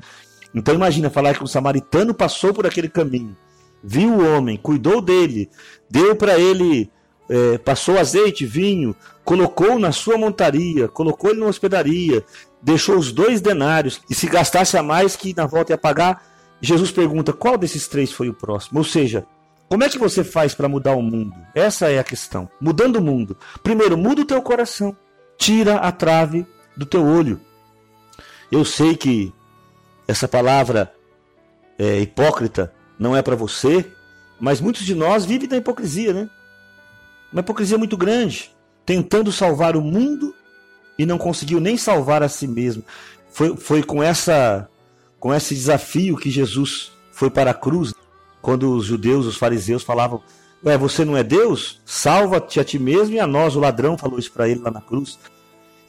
Então 0.53 0.73
imagina 0.73 1.09
falar 1.09 1.35
que 1.35 1.43
o 1.43 1.47
samaritano 1.47 2.13
passou 2.13 2.53
por 2.53 2.65
aquele 2.65 2.89
caminho, 2.89 3.37
viu 3.83 4.15
o 4.15 4.35
homem, 4.35 4.57
cuidou 4.57 4.99
dele, 4.99 5.47
deu 5.89 6.15
para 6.15 6.39
ele, 6.39 6.91
é, 7.29 7.59
passou 7.59 7.99
azeite, 7.99 8.45
vinho, 8.45 8.95
colocou 9.23 9.77
na 9.77 9.91
sua 9.91 10.17
montaria, 10.17 10.87
colocou 10.87 11.29
ele 11.29 11.39
na 11.39 11.45
hospedaria, 11.45 12.25
deixou 12.61 12.97
os 12.97 13.11
dois 13.11 13.41
denários, 13.41 14.01
e 14.09 14.15
se 14.15 14.27
gastasse 14.27 14.77
a 14.77 14.83
mais 14.83 15.15
que 15.15 15.35
na 15.35 15.45
volta 15.45 15.73
ia 15.73 15.77
pagar, 15.77 16.23
Jesus 16.61 16.91
pergunta 16.91 17.31
qual 17.31 17.57
desses 17.57 17.87
três 17.87 18.11
foi 18.11 18.29
o 18.29 18.33
próximo. 18.33 18.79
Ou 18.79 18.83
seja, 18.83 19.25
como 19.69 19.83
é 19.83 19.89
que 19.89 19.99
você 19.99 20.23
faz 20.23 20.53
para 20.53 20.67
mudar 20.67 20.95
o 20.95 21.01
mundo? 21.01 21.35
Essa 21.53 21.89
é 21.89 21.99
a 21.99 22.03
questão. 22.03 22.49
Mudando 22.59 22.97
o 22.97 23.01
mundo. 23.01 23.37
Primeiro, 23.63 23.97
muda 23.97 24.21
o 24.21 24.25
teu 24.25 24.41
coração. 24.41 24.95
Tira 25.37 25.75
a 25.75 25.91
trave 25.91 26.45
do 26.75 26.85
teu 26.85 27.05
olho. 27.05 27.39
Eu 28.51 28.65
sei 28.65 28.97
que 28.97 29.31
essa 30.07 30.27
palavra 30.27 30.91
é, 31.77 31.99
hipócrita 31.99 32.73
não 32.97 33.15
é 33.15 33.21
para 33.21 33.35
você, 33.35 33.89
mas 34.39 34.59
muitos 34.59 34.83
de 34.83 34.95
nós 34.95 35.23
vivem 35.23 35.47
da 35.47 35.57
hipocrisia, 35.57 36.13
né? 36.13 36.29
Uma 37.31 37.41
hipocrisia 37.41 37.77
muito 37.77 37.95
grande, 37.95 38.51
tentando 38.85 39.31
salvar 39.31 39.77
o 39.77 39.81
mundo 39.81 40.33
e 40.99 41.05
não 41.05 41.17
conseguiu 41.17 41.61
nem 41.61 41.77
salvar 41.77 42.21
a 42.21 42.27
si 42.27 42.45
mesmo. 42.45 42.83
Foi, 43.31 43.55
foi 43.55 43.81
com 43.81 44.03
essa 44.03 44.69
com 45.17 45.33
esse 45.33 45.55
desafio 45.55 46.15
que 46.15 46.29
Jesus 46.29 46.91
foi 47.11 47.29
para 47.29 47.51
a 47.51 47.53
cruz, 47.53 47.93
quando 48.41 48.73
os 48.73 48.85
judeus, 48.85 49.25
os 49.25 49.37
fariseus 49.37 49.81
falavam: 49.81 50.21
Ué, 50.63 50.77
você 50.77 51.05
não 51.05 51.15
é 51.15 51.23
Deus? 51.23 51.81
Salva-te 51.85 52.59
a 52.59 52.63
ti 52.63 52.77
mesmo 52.77 53.15
e 53.15 53.19
a 53.19 53.25
nós. 53.25 53.55
O 53.55 53.59
ladrão 53.59 53.97
falou 53.97 54.19
isso 54.19 54.31
para 54.31 54.47
ele 54.47 54.59
lá 54.59 54.69
na 54.69 54.81
cruz. 54.81 55.17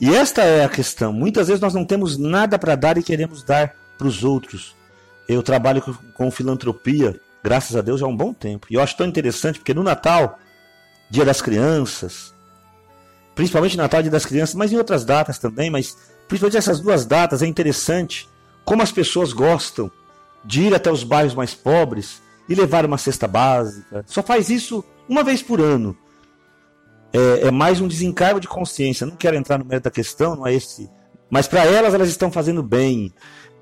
E 0.01 0.15
esta 0.15 0.43
é 0.43 0.65
a 0.65 0.69
questão. 0.69 1.13
Muitas 1.13 1.49
vezes 1.49 1.61
nós 1.61 1.75
não 1.75 1.85
temos 1.85 2.17
nada 2.17 2.59
para 2.59 2.75
dar 2.75 2.97
e 2.97 3.03
queremos 3.03 3.43
dar 3.43 3.75
para 3.99 4.07
os 4.07 4.25
outros. 4.25 4.75
Eu 5.29 5.43
trabalho 5.43 5.83
com, 6.15 6.31
filantropia, 6.31 7.21
graças 7.43 7.77
a 7.77 7.83
Deus, 7.83 8.03
há 8.03 8.07
um 8.07 8.17
bom 8.17 8.33
tempo. 8.33 8.67
E 8.71 8.75
eu 8.75 8.81
acho 8.81 8.97
tão 8.97 9.07
interessante 9.07 9.59
porque 9.59 9.75
no 9.75 9.83
Natal, 9.83 10.39
Dia 11.11 11.25
das 11.25 11.43
Crianças, 11.43 12.35
principalmente 13.35 13.77
Natal, 13.77 14.03
Dia 14.03 14.11
das 14.11 14.27
Crianças, 14.27 14.55
mas 14.55 14.73
em 14.73 14.77
outras 14.77 15.05
datas 15.05 15.39
também, 15.39 15.71
mas 15.71 15.97
principalmente 16.29 16.59
essas 16.59 16.81
duas 16.81 17.05
datas 17.05 17.43
é 17.43 17.47
interessante 17.47 18.29
como 18.65 18.83
as 18.83 18.93
pessoas 18.93 19.33
gostam 19.33 19.91
de 20.45 20.63
ir 20.63 20.75
até 20.75 20.91
os 20.91 21.05
bairros 21.05 21.35
mais 21.35 21.55
pobres 21.55 22.23
e 22.49 22.55
levar 22.55 22.85
uma 22.85 22.99
cesta 22.99 23.29
básica. 23.29 24.05
Só 24.07 24.23
faz 24.23 24.49
isso 24.51 24.85
uma 25.09 25.23
vez 25.23 25.43
por 25.43 25.61
ano. 25.61 25.97
É, 27.13 27.49
é 27.49 27.51
mais 27.51 27.81
um 27.81 27.89
desencargo 27.89 28.41
de 28.41 28.49
consciência. 28.49 29.07
Não 29.07 29.17
quero 29.17 29.37
entrar 29.37 29.59
no 29.59 29.65
mérito 29.65 29.85
da 29.85 29.91
questão, 29.91 30.37
não 30.37 30.47
é 30.47 30.55
esse. 30.55 30.89
Mas 31.29 31.47
para 31.47 31.65
elas, 31.65 31.95
elas 31.95 32.09
estão 32.09 32.31
fazendo 32.31 32.63
bem 32.63 33.13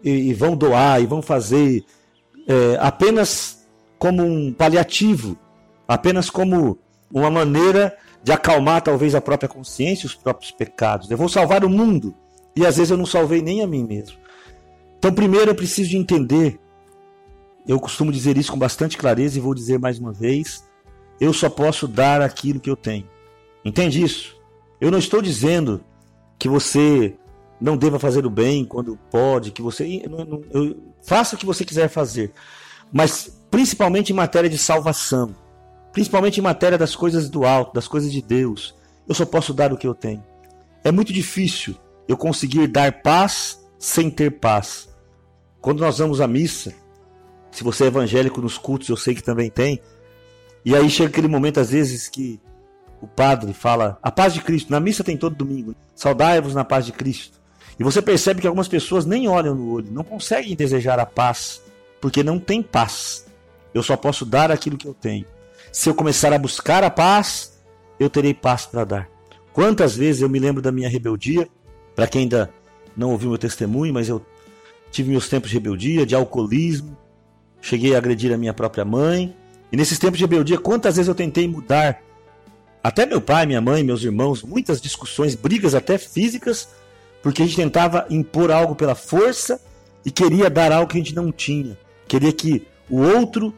e, 0.03 0.11
e 0.11 0.35
vão 0.35 0.57
doar 0.57 1.03
e 1.03 1.07
vão 1.07 1.21
fazer 1.21 1.85
é, 2.47 2.79
apenas 2.81 3.67
como 3.99 4.23
um 4.23 4.53
paliativo, 4.53 5.37
apenas 5.87 6.31
como 6.31 6.79
uma 7.13 7.31
maneira 7.31 7.97
de 8.23 8.33
acalmar 8.33 8.83
talvez 8.83 9.15
a 9.15 9.21
própria 9.21 9.49
consciência 9.49 10.07
os 10.07 10.15
próprios 10.15 10.51
pecados. 10.51 11.11
Eu 11.11 11.17
vou 11.17 11.29
salvar 11.29 11.65
o 11.65 11.71
mundo 11.71 12.15
e 12.55 12.67
às 12.67 12.77
vezes 12.77 12.91
eu 12.91 12.97
não 12.97 13.07
salvei 13.07 13.41
nem 13.41 13.63
a 13.63 13.67
mim 13.67 13.85
mesmo. 13.85 14.17
Então, 14.99 15.13
primeiro 15.13 15.51
eu 15.51 15.55
preciso 15.55 15.91
de 15.91 15.97
entender. 15.97 16.59
Eu 17.67 17.79
costumo 17.79 18.11
dizer 18.11 18.37
isso 18.37 18.51
com 18.51 18.59
bastante 18.59 18.97
clareza 18.97 19.39
e 19.39 19.41
vou 19.41 19.55
dizer 19.55 19.79
mais 19.79 19.99
uma 19.99 20.13
vez: 20.13 20.65
eu 21.21 21.33
só 21.33 21.49
posso 21.49 21.87
dar 21.87 22.21
aquilo 22.21 22.61
que 22.61 22.71
eu 22.71 22.77
tenho. 22.77 23.09
Entende 23.65 24.03
isso? 24.03 24.37
Eu 24.81 24.91
não 24.91 24.99
estou 24.99 25.21
dizendo 25.21 25.85
que 26.39 26.49
você 26.49 27.15
não 27.61 27.77
deva 27.77 27.99
fazer 27.99 28.25
o 28.25 28.31
bem 28.31 28.65
quando 28.65 28.99
pode, 29.11 29.51
que 29.51 29.61
você 29.61 30.03
eu, 30.51 30.77
faça 31.03 31.35
o 31.35 31.39
que 31.39 31.47
você 31.47 31.65
quiser 31.65 31.89
fazer, 31.89 32.33
mas 32.93 33.37
principalmente 33.51 34.13
em 34.13 34.17
matéria 34.17 34.49
de 34.49 34.57
salvação, 34.57 35.35
principalmente 35.99 36.39
em 36.39 36.43
matéria 36.45 36.79
das 36.79 36.95
coisas 36.95 37.29
do 37.29 37.45
alto, 37.45 37.75
das 37.75 37.89
coisas 37.89 38.13
de 38.13 38.23
Deus, 38.23 38.73
eu 39.09 39.17
só 39.17 39.27
posso 39.27 39.53
dar 39.53 39.73
o 39.73 39.77
que 39.77 39.85
eu 39.85 39.97
tenho. 39.97 40.23
É 40.85 40.93
muito 40.93 41.13
difícil 41.13 41.75
eu 42.07 42.17
conseguir 42.17 42.69
dar 42.69 43.03
paz 43.03 43.61
sem 43.81 44.09
ter 44.09 44.31
paz. 44.39 44.89
Quando 45.61 45.81
nós 45.81 45.99
vamos 45.99 46.21
à 46.21 46.29
missa, 46.29 46.73
se 47.51 47.65
você 47.65 47.83
é 47.83 47.87
evangélico 47.89 48.41
nos 48.41 48.57
cultos, 48.57 48.89
eu 48.89 48.97
sei 48.97 49.13
que 49.13 49.25
também 49.25 49.51
tem, 49.51 49.81
e 50.65 50.77
aí 50.77 50.89
chega 50.89 51.09
aquele 51.09 51.27
momento 51.27 51.59
às 51.59 51.71
vezes 51.71 52.07
que 52.07 52.41
o 53.03 53.09
padre 53.09 53.53
fala: 53.53 53.99
"A 54.01 54.13
paz 54.13 54.33
de 54.33 54.41
Cristo". 54.41 54.71
Na 54.71 54.79
missa 54.79 55.03
tem 55.03 55.17
todo 55.17 55.35
domingo. 55.35 55.75
Saudai-vos 55.97 56.55
na 56.55 56.65
paz 56.65 56.87
de 56.87 56.93
Cristo. 56.93 57.41
E 57.77 57.83
você 57.83 58.01
percebe 58.01 58.41
que 58.41 58.47
algumas 58.47 58.69
pessoas 58.69 59.05
nem 59.05 59.27
olham 59.27 59.57
no 59.57 59.73
olho, 59.73 59.91
não 59.91 60.05
conseguem 60.05 60.55
desejar 60.55 61.01
a 61.01 61.07
paz, 61.07 61.61
porque 62.01 62.23
não 62.23 62.39
tem 62.39 62.63
paz. 62.63 63.27
Eu 63.75 63.83
só 63.83 63.97
posso 63.97 64.25
dar 64.25 64.53
aquilo 64.53 64.79
que 64.79 64.87
eu 64.87 64.95
tenho. 64.95 65.27
Se 65.73 65.89
eu 65.89 65.95
começar 65.95 66.33
a 66.33 66.39
buscar 66.39 66.83
a 66.83 66.91
paz, 66.91 67.59
eu 67.99 68.09
terei 68.09 68.33
paz 68.35 68.67
para 68.67 68.85
dar. 68.85 69.09
Quantas 69.53 69.97
vezes 69.97 70.23
eu 70.23 70.29
me 70.29 70.39
lembro 70.39 70.63
da 70.63 70.73
minha 70.73 70.89
rebeldia, 70.89 71.49
para 71.95 72.07
quem 72.07 72.23
ainda 72.23 72.51
não 72.97 73.11
ouviu 73.11 73.31
meu 73.31 73.39
testemunho, 73.39 73.93
mas 73.93 74.09
eu 74.09 74.25
tive 74.91 75.11
meus 75.11 75.29
tempos 75.29 75.51
de 75.51 75.57
rebeldia, 75.57 76.07
de 76.07 76.15
alcoolismo, 76.15 76.97
cheguei 77.61 77.95
a 77.95 77.99
agredir 77.99 78.33
a 78.33 78.39
minha 78.39 78.55
própria 78.55 78.85
mãe. 78.85 79.35
E 79.71 79.77
nesses 79.77 79.99
tempos 79.99 80.19
de 80.19 80.25
rebeldia, 80.25 80.59
quantas 80.59 80.97
vezes 80.97 81.09
eu 81.09 81.15
tentei 81.15 81.47
mudar 81.47 82.01
até 82.83 83.05
meu 83.05 83.21
pai, 83.21 83.45
minha 83.47 83.61
mãe, 83.61 83.83
meus 83.83 84.03
irmãos, 84.03 84.43
muitas 84.43 84.81
discussões, 84.81 85.35
brigas 85.35 85.75
até 85.75 85.99
físicas, 85.99 86.69
porque 87.23 87.43
a 87.43 87.45
gente 87.45 87.57
tentava 87.57 88.07
impor 88.09 88.51
algo 88.51 88.75
pela 88.75 88.95
força 88.95 89.61
e 90.05 90.11
queria 90.11 90.49
dar 90.49 90.73
algo 90.73 90.91
que 90.91 90.97
a 90.97 91.01
gente 91.01 91.15
não 91.15 91.31
tinha. 91.31 91.77
Queria 92.07 92.33
que 92.33 92.67
o 92.89 93.01
outro 93.01 93.53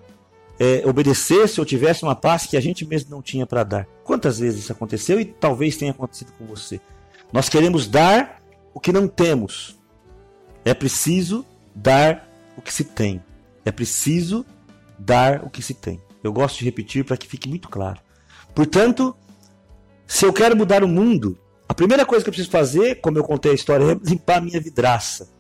é, 0.60 0.82
obedecesse 0.86 1.58
ou 1.58 1.64
tivesse 1.64 2.02
uma 2.02 2.14
paz 2.14 2.44
que 2.44 2.54
a 2.54 2.60
gente 2.60 2.84
mesmo 2.84 3.10
não 3.10 3.22
tinha 3.22 3.46
para 3.46 3.64
dar. 3.64 3.86
Quantas 4.04 4.38
vezes 4.38 4.64
isso 4.64 4.72
aconteceu 4.72 5.18
e 5.18 5.24
talvez 5.24 5.78
tenha 5.78 5.90
acontecido 5.90 6.32
com 6.32 6.44
você? 6.44 6.78
Nós 7.32 7.48
queremos 7.48 7.88
dar 7.88 8.42
o 8.74 8.78
que 8.78 8.92
não 8.92 9.08
temos. 9.08 9.78
É 10.62 10.74
preciso 10.74 11.46
dar 11.74 12.28
o 12.58 12.60
que 12.60 12.74
se 12.74 12.84
tem. 12.84 13.22
É 13.64 13.72
preciso 13.72 14.44
dar 14.98 15.42
o 15.44 15.48
que 15.48 15.62
se 15.62 15.72
tem. 15.72 15.98
Eu 16.22 16.30
gosto 16.30 16.58
de 16.58 16.66
repetir 16.66 17.06
para 17.06 17.16
que 17.16 17.26
fique 17.26 17.48
muito 17.48 17.70
claro. 17.70 17.98
Portanto, 18.54 19.16
se 20.06 20.26
eu 20.26 20.32
quero 20.32 20.54
mudar 20.54 20.84
o 20.84 20.88
mundo, 20.88 21.38
a 21.66 21.72
primeira 21.72 22.04
coisa 22.04 22.22
que 22.22 22.28
eu 22.28 22.32
preciso 22.32 22.50
fazer, 22.50 23.00
como 23.00 23.16
eu 23.16 23.24
contei 23.24 23.52
a 23.52 23.54
história, 23.54 23.92
é 23.92 23.98
limpar 24.06 24.38
a 24.38 24.40
minha 24.42 24.60
vidraça. 24.60 25.30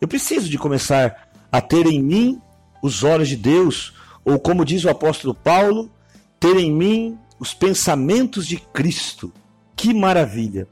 Eu 0.00 0.08
preciso 0.08 0.48
de 0.48 0.58
começar 0.58 1.30
a 1.52 1.60
ter 1.60 1.86
em 1.86 2.02
mim 2.02 2.40
os 2.82 3.04
olhos 3.04 3.28
de 3.28 3.36
Deus, 3.36 3.94
ou 4.26 4.38
como 4.38 4.64
diz 4.64 4.84
o 4.84 4.90
apóstolo 4.90 5.34
Paulo, 5.34 5.90
ter 6.38 6.56
em 6.58 6.70
mim 6.70 7.18
os 7.38 7.54
pensamentos 7.54 8.46
de 8.46 8.58
Cristo. 8.58 9.32
Que 9.74 9.94
maravilha! 9.94 10.68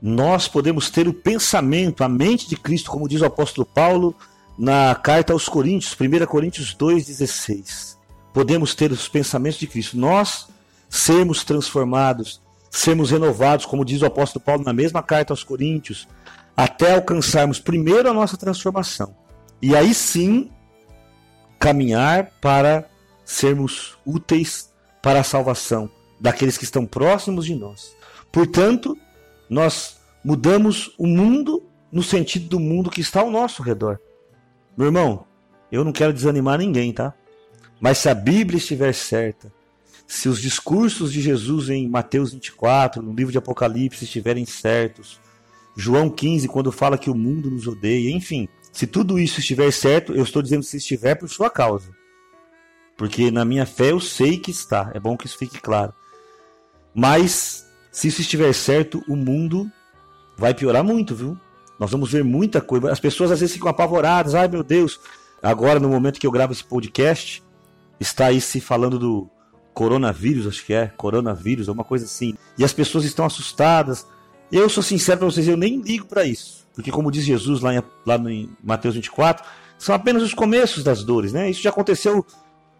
nós 0.00 0.48
podemos 0.48 0.88
ter 0.88 1.06
o 1.06 1.12
pensamento, 1.12 2.02
a 2.02 2.08
mente 2.08 2.48
de 2.48 2.56
Cristo, 2.56 2.90
como 2.90 3.08
diz 3.08 3.20
o 3.20 3.26
apóstolo 3.26 3.66
Paulo 3.66 4.14
na 4.58 4.94
carta 4.94 5.32
aos 5.32 5.48
Coríntios, 5.48 5.94
1 5.98 6.26
Coríntios 6.26 6.74
2,16. 6.74 7.96
Podemos 8.32 8.74
ter 8.74 8.90
os 8.92 9.08
pensamentos 9.08 9.58
de 9.58 9.66
Cristo. 9.66 9.98
Nós 9.98 10.48
sermos 10.88 11.44
transformados, 11.44 12.40
sermos 12.70 13.10
renovados, 13.10 13.66
como 13.66 13.84
diz 13.84 14.00
o 14.00 14.06
apóstolo 14.06 14.44
Paulo 14.44 14.64
na 14.64 14.72
mesma 14.72 15.02
carta 15.02 15.32
aos 15.32 15.44
Coríntios, 15.44 16.08
até 16.56 16.94
alcançarmos 16.94 17.58
primeiro 17.58 18.08
a 18.08 18.14
nossa 18.14 18.36
transformação. 18.36 19.14
E 19.60 19.76
aí 19.76 19.92
sim 19.92 20.50
caminhar 21.60 22.32
para 22.40 22.88
sermos 23.24 23.96
úteis 24.04 24.72
para 25.02 25.20
a 25.20 25.24
salvação 25.24 25.90
daqueles 26.18 26.58
que 26.58 26.64
estão 26.64 26.86
próximos 26.86 27.44
de 27.44 27.54
nós. 27.54 27.94
Portanto, 28.32 28.96
nós 29.48 29.98
mudamos 30.24 30.92
o 30.98 31.06
mundo 31.06 31.62
no 31.92 32.02
sentido 32.02 32.48
do 32.48 32.58
mundo 32.58 32.90
que 32.90 33.00
está 33.00 33.20
ao 33.20 33.30
nosso 33.30 33.62
redor. 33.62 34.00
Meu 34.76 34.86
irmão, 34.86 35.26
eu 35.70 35.84
não 35.84 35.92
quero 35.92 36.12
desanimar 36.12 36.58
ninguém, 36.58 36.92
tá? 36.92 37.14
Mas 37.80 37.98
se 37.98 38.08
a 38.08 38.14
Bíblia 38.14 38.58
estiver 38.58 38.94
certa, 38.94 39.52
se 40.06 40.28
os 40.28 40.40
discursos 40.40 41.12
de 41.12 41.20
Jesus 41.20 41.68
em 41.68 41.88
Mateus 41.88 42.32
24, 42.32 43.02
no 43.02 43.12
livro 43.12 43.32
de 43.32 43.38
Apocalipse 43.38 44.04
estiverem 44.04 44.46
certos, 44.46 45.20
João 45.76 46.10
15, 46.10 46.48
quando 46.48 46.72
fala 46.72 46.98
que 46.98 47.10
o 47.10 47.14
mundo 47.14 47.50
nos 47.50 47.66
odeia, 47.66 48.10
enfim, 48.10 48.48
se 48.72 48.86
tudo 48.86 49.18
isso 49.18 49.40
estiver 49.40 49.70
certo, 49.72 50.14
eu 50.14 50.22
estou 50.22 50.42
dizendo 50.42 50.62
se 50.62 50.76
estiver 50.76 51.14
por 51.14 51.28
sua 51.28 51.50
causa. 51.50 51.90
Porque 52.96 53.30
na 53.30 53.44
minha 53.44 53.66
fé 53.66 53.92
eu 53.92 54.00
sei 54.00 54.38
que 54.38 54.50
está, 54.50 54.90
é 54.94 55.00
bom 55.00 55.16
que 55.16 55.26
isso 55.26 55.38
fique 55.38 55.60
claro. 55.60 55.92
Mas 56.94 57.66
se 57.90 58.08
isso 58.08 58.20
estiver 58.20 58.52
certo, 58.52 59.02
o 59.08 59.16
mundo 59.16 59.70
vai 60.36 60.54
piorar 60.54 60.84
muito, 60.84 61.14
viu? 61.14 61.38
Nós 61.78 61.90
vamos 61.90 62.12
ver 62.12 62.22
muita 62.22 62.60
coisa. 62.60 62.92
As 62.92 63.00
pessoas 63.00 63.30
às 63.30 63.40
vezes 63.40 63.54
ficam 63.54 63.68
apavoradas. 63.70 64.34
Ai 64.34 64.48
meu 64.48 64.62
Deus, 64.62 65.00
agora 65.42 65.80
no 65.80 65.88
momento 65.88 66.20
que 66.20 66.26
eu 66.26 66.30
gravo 66.30 66.52
esse 66.52 66.62
podcast, 66.64 67.42
está 67.98 68.26
aí 68.26 68.40
se 68.40 68.60
falando 68.60 68.98
do 68.98 69.30
coronavírus, 69.72 70.46
acho 70.46 70.64
que 70.64 70.74
é, 70.74 70.88
coronavírus, 70.88 71.68
alguma 71.68 71.84
coisa 71.84 72.04
assim. 72.04 72.34
E 72.58 72.64
as 72.64 72.72
pessoas 72.72 73.04
estão 73.04 73.24
assustadas. 73.24 74.06
Eu 74.52 74.68
sou 74.68 74.82
sincero 74.82 75.18
para 75.18 75.30
vocês, 75.30 75.48
eu 75.48 75.56
nem 75.56 75.80
ligo 75.80 76.06
para 76.06 76.24
isso. 76.24 76.59
Porque, 76.80 76.90
como 76.90 77.10
diz 77.10 77.24
Jesus 77.24 77.60
lá 77.60 77.74
em, 77.74 77.82
lá 78.06 78.16
em 78.16 78.48
Mateus 78.64 78.94
24, 78.94 79.44
são 79.78 79.94
apenas 79.94 80.22
os 80.22 80.32
começos 80.32 80.82
das 80.82 81.04
dores, 81.04 81.32
né? 81.32 81.50
Isso 81.50 81.60
já 81.60 81.68
aconteceu 81.68 82.24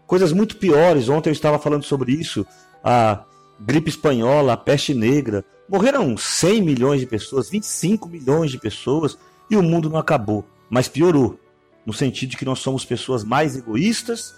coisas 0.07 0.33
muito 0.33 0.57
piores. 0.57 1.09
Ontem 1.09 1.29
eu 1.29 1.33
estava 1.33 1.59
falando 1.59 1.85
sobre 1.85 2.13
isso. 2.13 2.47
A 2.83 3.23
gripe 3.61 3.91
espanhola, 3.91 4.55
a 4.55 4.57
peste 4.57 4.95
negra. 4.95 5.45
Morreram 5.69 6.17
100 6.17 6.63
milhões 6.63 7.01
de 7.01 7.07
pessoas, 7.07 7.51
25 7.51 8.09
milhões 8.09 8.51
de 8.51 8.59
pessoas 8.59 9.19
e 9.51 9.57
o 9.57 9.63
mundo 9.63 9.91
não 9.91 9.99
acabou, 9.99 10.45
mas 10.69 10.89
piorou. 10.89 11.39
No 11.85 11.93
sentido 11.93 12.31
de 12.31 12.37
que 12.37 12.45
nós 12.45 12.61
somos 12.61 12.85
pessoas 12.85 13.23
mais 13.23 13.57
egoístas, 13.57 14.35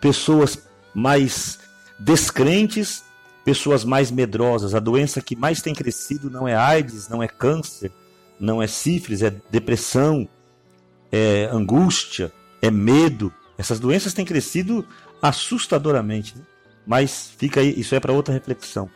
pessoas 0.00 0.66
mais 0.94 1.58
descrentes, 2.00 3.04
pessoas 3.44 3.84
mais 3.84 4.10
medrosas. 4.10 4.74
A 4.74 4.80
doença 4.80 5.20
que 5.20 5.36
mais 5.36 5.60
tem 5.60 5.74
crescido 5.74 6.30
não 6.30 6.48
é 6.48 6.56
AIDS, 6.56 7.08
não 7.08 7.22
é 7.22 7.28
câncer, 7.28 7.92
não 8.42 8.60
é 8.60 8.66
sífilis, 8.66 9.22
é 9.22 9.32
depressão, 9.50 10.28
é 11.12 11.48
angústia, 11.52 12.32
é 12.60 12.72
medo. 12.72 13.32
Essas 13.56 13.78
doenças 13.78 14.12
têm 14.12 14.24
crescido 14.24 14.84
assustadoramente. 15.22 16.36
Né? 16.36 16.42
Mas 16.84 17.30
fica 17.38 17.60
aí, 17.60 17.72
isso 17.78 17.94
é 17.94 18.00
para 18.00 18.12
outra 18.12 18.34
reflexão. 18.34 18.90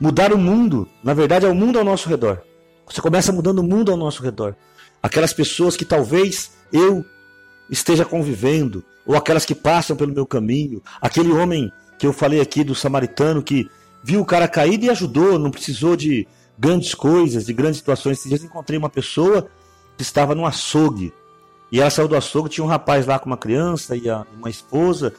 Mudar 0.00 0.32
o 0.32 0.38
mundo, 0.38 0.88
na 1.02 1.14
verdade, 1.14 1.46
é 1.46 1.48
o 1.48 1.54
mundo 1.54 1.78
ao 1.78 1.84
nosso 1.84 2.08
redor. 2.08 2.42
Você 2.84 3.00
começa 3.00 3.30
mudando 3.30 3.60
o 3.60 3.62
mundo 3.62 3.92
ao 3.92 3.96
nosso 3.96 4.20
redor. 4.20 4.56
Aquelas 5.00 5.32
pessoas 5.32 5.76
que 5.76 5.84
talvez 5.84 6.50
eu 6.72 7.04
esteja 7.70 8.04
convivendo, 8.04 8.84
ou 9.06 9.14
aquelas 9.14 9.44
que 9.44 9.54
passam 9.54 9.96
pelo 9.96 10.12
meu 10.12 10.26
caminho, 10.26 10.82
aquele 11.00 11.30
homem 11.30 11.72
que 11.98 12.06
eu 12.06 12.12
falei 12.12 12.40
aqui 12.40 12.64
do 12.64 12.74
samaritano 12.74 13.44
que 13.44 13.70
viu 14.02 14.20
o 14.20 14.26
cara 14.26 14.48
caído 14.48 14.84
e 14.84 14.90
ajudou, 14.90 15.38
não 15.38 15.52
precisou 15.52 15.94
de 15.94 16.26
grandes 16.58 16.94
coisas, 16.94 17.46
de 17.46 17.52
grandes 17.52 17.78
situações. 17.78 18.18
Esses 18.18 18.28
dias 18.28 18.44
encontrei 18.44 18.78
uma 18.78 18.90
pessoa 18.90 19.48
que 19.96 20.02
estava 20.02 20.34
no 20.34 20.46
açougue. 20.46 21.12
E 21.70 21.80
ela 21.80 21.90
saiu 21.90 22.08
do 22.08 22.16
açougue, 22.16 22.50
tinha 22.50 22.64
um 22.64 22.68
rapaz 22.68 23.06
lá 23.06 23.18
com 23.18 23.26
uma 23.26 23.36
criança 23.36 23.96
e 23.96 24.02
uma 24.36 24.50
esposa, 24.50 25.14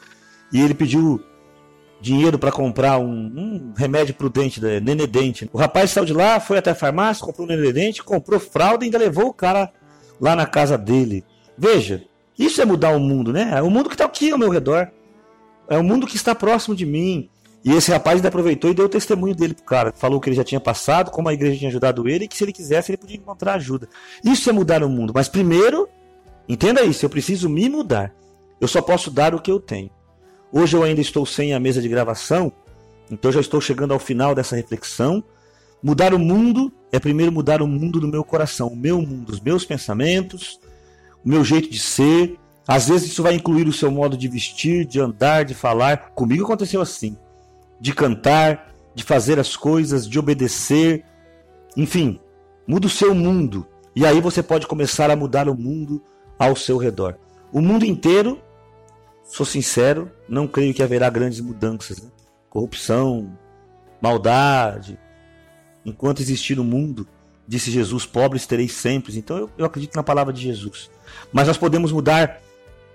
e 0.52 0.60
ele 0.60 0.74
pediu 0.74 1.20
dinheiro 2.00 2.38
para 2.38 2.52
comprar 2.52 2.98
um, 2.98 3.08
um, 3.08 3.72
remédio 3.76 4.14
prudente, 4.14 4.60
né, 4.60 4.78
nenedente. 4.78 5.48
O 5.52 5.58
rapaz 5.58 5.90
saiu 5.90 6.04
de 6.04 6.12
lá, 6.12 6.38
foi 6.38 6.58
até 6.58 6.70
a 6.70 6.74
farmácia, 6.74 7.24
comprou 7.24 7.46
um 7.46 7.50
nenedente, 7.50 8.04
comprou 8.04 8.38
fralda 8.38 8.84
e 8.84 8.86
ainda 8.86 8.98
levou 8.98 9.28
o 9.28 9.34
cara 9.34 9.72
lá 10.20 10.36
na 10.36 10.46
casa 10.46 10.76
dele. 10.76 11.24
Veja, 11.56 12.04
isso 12.38 12.60
é 12.60 12.64
mudar 12.64 12.90
o 12.90 13.00
mundo, 13.00 13.32
né? 13.32 13.52
É 13.54 13.62
o 13.62 13.70
mundo 13.70 13.88
que 13.88 13.94
está 13.94 14.04
aqui 14.04 14.30
ao 14.30 14.38
meu 14.38 14.50
redor. 14.50 14.90
É 15.68 15.78
o 15.78 15.82
mundo 15.82 16.06
que 16.06 16.16
está 16.16 16.34
próximo 16.34 16.74
de 16.74 16.84
mim. 16.84 17.30
E 17.64 17.72
esse 17.72 17.90
rapaz 17.90 18.16
ainda 18.16 18.28
aproveitou 18.28 18.70
e 18.70 18.74
deu 18.74 18.84
o 18.84 18.90
testemunho 18.90 19.34
dele 19.34 19.54
pro 19.54 19.64
cara. 19.64 19.92
Falou 19.96 20.20
que 20.20 20.28
ele 20.28 20.36
já 20.36 20.44
tinha 20.44 20.60
passado, 20.60 21.10
como 21.10 21.30
a 21.30 21.32
igreja 21.32 21.56
tinha 21.56 21.70
ajudado 21.70 22.06
ele, 22.06 22.26
e 22.26 22.28
que 22.28 22.36
se 22.36 22.44
ele 22.44 22.52
quisesse 22.52 22.92
ele 22.92 22.98
podia 22.98 23.16
encontrar 23.16 23.54
ajuda. 23.54 23.88
Isso 24.22 24.50
é 24.50 24.52
mudar 24.52 24.82
o 24.82 24.88
mundo. 24.88 25.12
Mas 25.14 25.30
primeiro, 25.30 25.88
entenda 26.46 26.82
isso, 26.82 27.06
eu 27.06 27.08
preciso 27.08 27.48
me 27.48 27.66
mudar. 27.70 28.14
Eu 28.60 28.68
só 28.68 28.82
posso 28.82 29.10
dar 29.10 29.34
o 29.34 29.40
que 29.40 29.50
eu 29.50 29.58
tenho. 29.58 29.88
Hoje 30.52 30.76
eu 30.76 30.82
ainda 30.82 31.00
estou 31.00 31.24
sem 31.24 31.54
a 31.54 31.58
mesa 31.58 31.80
de 31.80 31.88
gravação, 31.88 32.52
então 33.10 33.32
já 33.32 33.40
estou 33.40 33.60
chegando 33.62 33.94
ao 33.94 33.98
final 33.98 34.34
dessa 34.34 34.54
reflexão. 34.54 35.24
Mudar 35.82 36.12
o 36.12 36.18
mundo 36.18 36.70
é 36.92 37.00
primeiro 37.00 37.32
mudar 37.32 37.62
o 37.62 37.66
mundo 37.66 37.98
do 37.98 38.06
meu 38.06 38.22
coração, 38.22 38.68
o 38.68 38.76
meu 38.76 39.00
mundo, 39.00 39.30
os 39.30 39.40
meus 39.40 39.64
pensamentos, 39.64 40.60
o 41.24 41.28
meu 41.28 41.42
jeito 41.42 41.70
de 41.70 41.78
ser. 41.78 42.38
Às 42.68 42.88
vezes 42.88 43.10
isso 43.10 43.22
vai 43.22 43.34
incluir 43.34 43.66
o 43.66 43.72
seu 43.72 43.90
modo 43.90 44.18
de 44.18 44.28
vestir, 44.28 44.84
de 44.84 45.00
andar, 45.00 45.46
de 45.46 45.54
falar. 45.54 46.10
Comigo 46.14 46.44
aconteceu 46.44 46.82
assim 46.82 47.16
de 47.80 47.94
cantar, 47.94 48.72
de 48.94 49.02
fazer 49.02 49.38
as 49.38 49.56
coisas, 49.56 50.08
de 50.08 50.18
obedecer. 50.18 51.04
Enfim, 51.76 52.20
muda 52.66 52.86
o 52.86 52.90
seu 52.90 53.14
mundo. 53.14 53.66
E 53.94 54.04
aí 54.04 54.20
você 54.20 54.42
pode 54.42 54.66
começar 54.66 55.10
a 55.10 55.16
mudar 55.16 55.48
o 55.48 55.54
mundo 55.54 56.02
ao 56.38 56.56
seu 56.56 56.76
redor. 56.76 57.16
O 57.52 57.60
mundo 57.60 57.84
inteiro, 57.84 58.40
sou 59.24 59.46
sincero, 59.46 60.10
não 60.28 60.46
creio 60.46 60.74
que 60.74 60.82
haverá 60.82 61.08
grandes 61.08 61.40
mudanças. 61.40 62.02
Né? 62.02 62.10
Corrupção, 62.50 63.36
maldade. 64.00 64.98
Enquanto 65.84 66.20
existir 66.20 66.56
no 66.56 66.64
mundo, 66.64 67.06
disse 67.46 67.70
Jesus, 67.70 68.06
pobres 68.06 68.46
tereis 68.46 68.72
sempre. 68.72 69.16
Então 69.16 69.38
eu, 69.38 69.50
eu 69.58 69.64
acredito 69.64 69.94
na 69.94 70.02
palavra 70.02 70.32
de 70.32 70.42
Jesus. 70.42 70.90
Mas 71.32 71.46
nós 71.46 71.58
podemos 71.58 71.92
mudar 71.92 72.40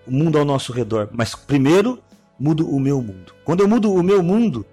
o 0.06 0.12
mundo 0.12 0.38
ao 0.38 0.46
nosso 0.46 0.74
redor. 0.74 1.10
Mas 1.12 1.36
primeiro, 1.36 2.02
mudo 2.39 2.69
o 2.69 2.80
meu 2.80 3.02
mundo. 3.02 3.34
Quando 3.43 3.62
eu 3.62 3.67
mudo 3.67 3.93
o 3.93 4.02
meu 4.02 4.23
mundo, 4.23 4.65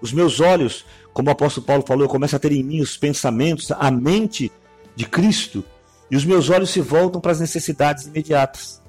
os 0.00 0.12
meus 0.12 0.40
olhos, 0.40 0.84
como 1.12 1.28
o 1.28 1.32
apóstolo 1.32 1.66
Paulo 1.66 1.84
falou, 1.86 2.04
eu 2.04 2.08
começo 2.08 2.34
a 2.34 2.38
ter 2.38 2.52
em 2.52 2.62
mim 2.62 2.80
os 2.80 2.96
pensamentos, 2.96 3.70
a 3.70 3.90
mente 3.90 4.50
de 4.96 5.06
Cristo, 5.06 5.64
e 6.10 6.16
os 6.16 6.24
meus 6.24 6.50
olhos 6.50 6.70
se 6.70 6.80
voltam 6.80 7.20
para 7.20 7.32
as 7.32 7.40
necessidades 7.40 8.06
imediatas. 8.06 8.82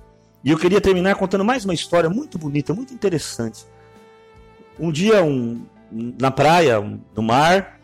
E 0.44 0.52
eu 0.52 0.58
queria 0.58 0.82
terminar 0.82 1.16
contando 1.16 1.46
mais 1.46 1.64
uma 1.64 1.74
história 1.74 2.10
muito 2.10 2.38
bonita, 2.38 2.74
muito 2.74 2.94
interessante. 2.94 3.66
Um 4.78 4.92
dia, 4.92 5.24
um, 5.24 5.66
na 6.20 6.32
praia, 6.32 6.82
um, 6.82 7.00
no 7.16 7.22
mar, 7.22 7.80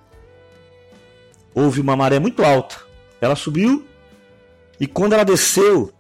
houve 1.54 1.80
uma 1.80 1.96
maré 1.96 2.20
muito 2.20 2.44
alta. 2.44 2.78
Ela 3.22 3.36
subiu 3.36 3.86
e 4.80 4.88
quando 4.88 5.14
ela 5.14 5.24
desceu, 5.24 5.94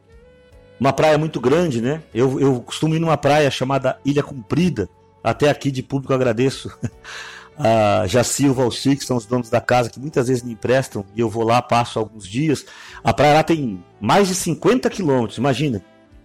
uma 0.79 0.93
praia 0.93 1.17
muito 1.17 1.39
grande, 1.39 1.81
né? 1.81 2.01
Eu, 2.13 2.39
eu 2.39 2.61
costumo 2.61 2.95
ir 2.95 2.99
numa 2.99 3.17
praia 3.17 3.51
chamada 3.51 3.99
Ilha 4.05 4.23
Comprida, 4.23 4.89
até 5.23 5.49
aqui 5.49 5.69
de 5.69 5.83
público 5.83 6.13
agradeço 6.13 6.71
a 7.57 8.07
Jaci 8.07 8.45
e 8.45 8.49
o 8.49 8.53
Valcir, 8.53 8.97
que 8.97 9.03
são 9.03 9.17
os 9.17 9.25
donos 9.25 9.49
da 9.49 9.59
casa, 9.59 9.89
que 9.89 9.99
muitas 9.99 10.29
vezes 10.29 10.41
me 10.41 10.53
emprestam 10.53 11.05
e 11.13 11.19
eu 11.19 11.29
vou 11.29 11.43
lá, 11.43 11.61
passo 11.61 11.99
alguns 11.99 12.25
dias. 12.25 12.65
A 13.03 13.13
praia 13.13 13.33
lá 13.33 13.43
tem 13.43 13.83
mais 13.99 14.29
de 14.29 14.35
50 14.35 14.89
quilômetros, 14.89 15.37
imagina, 15.37 15.83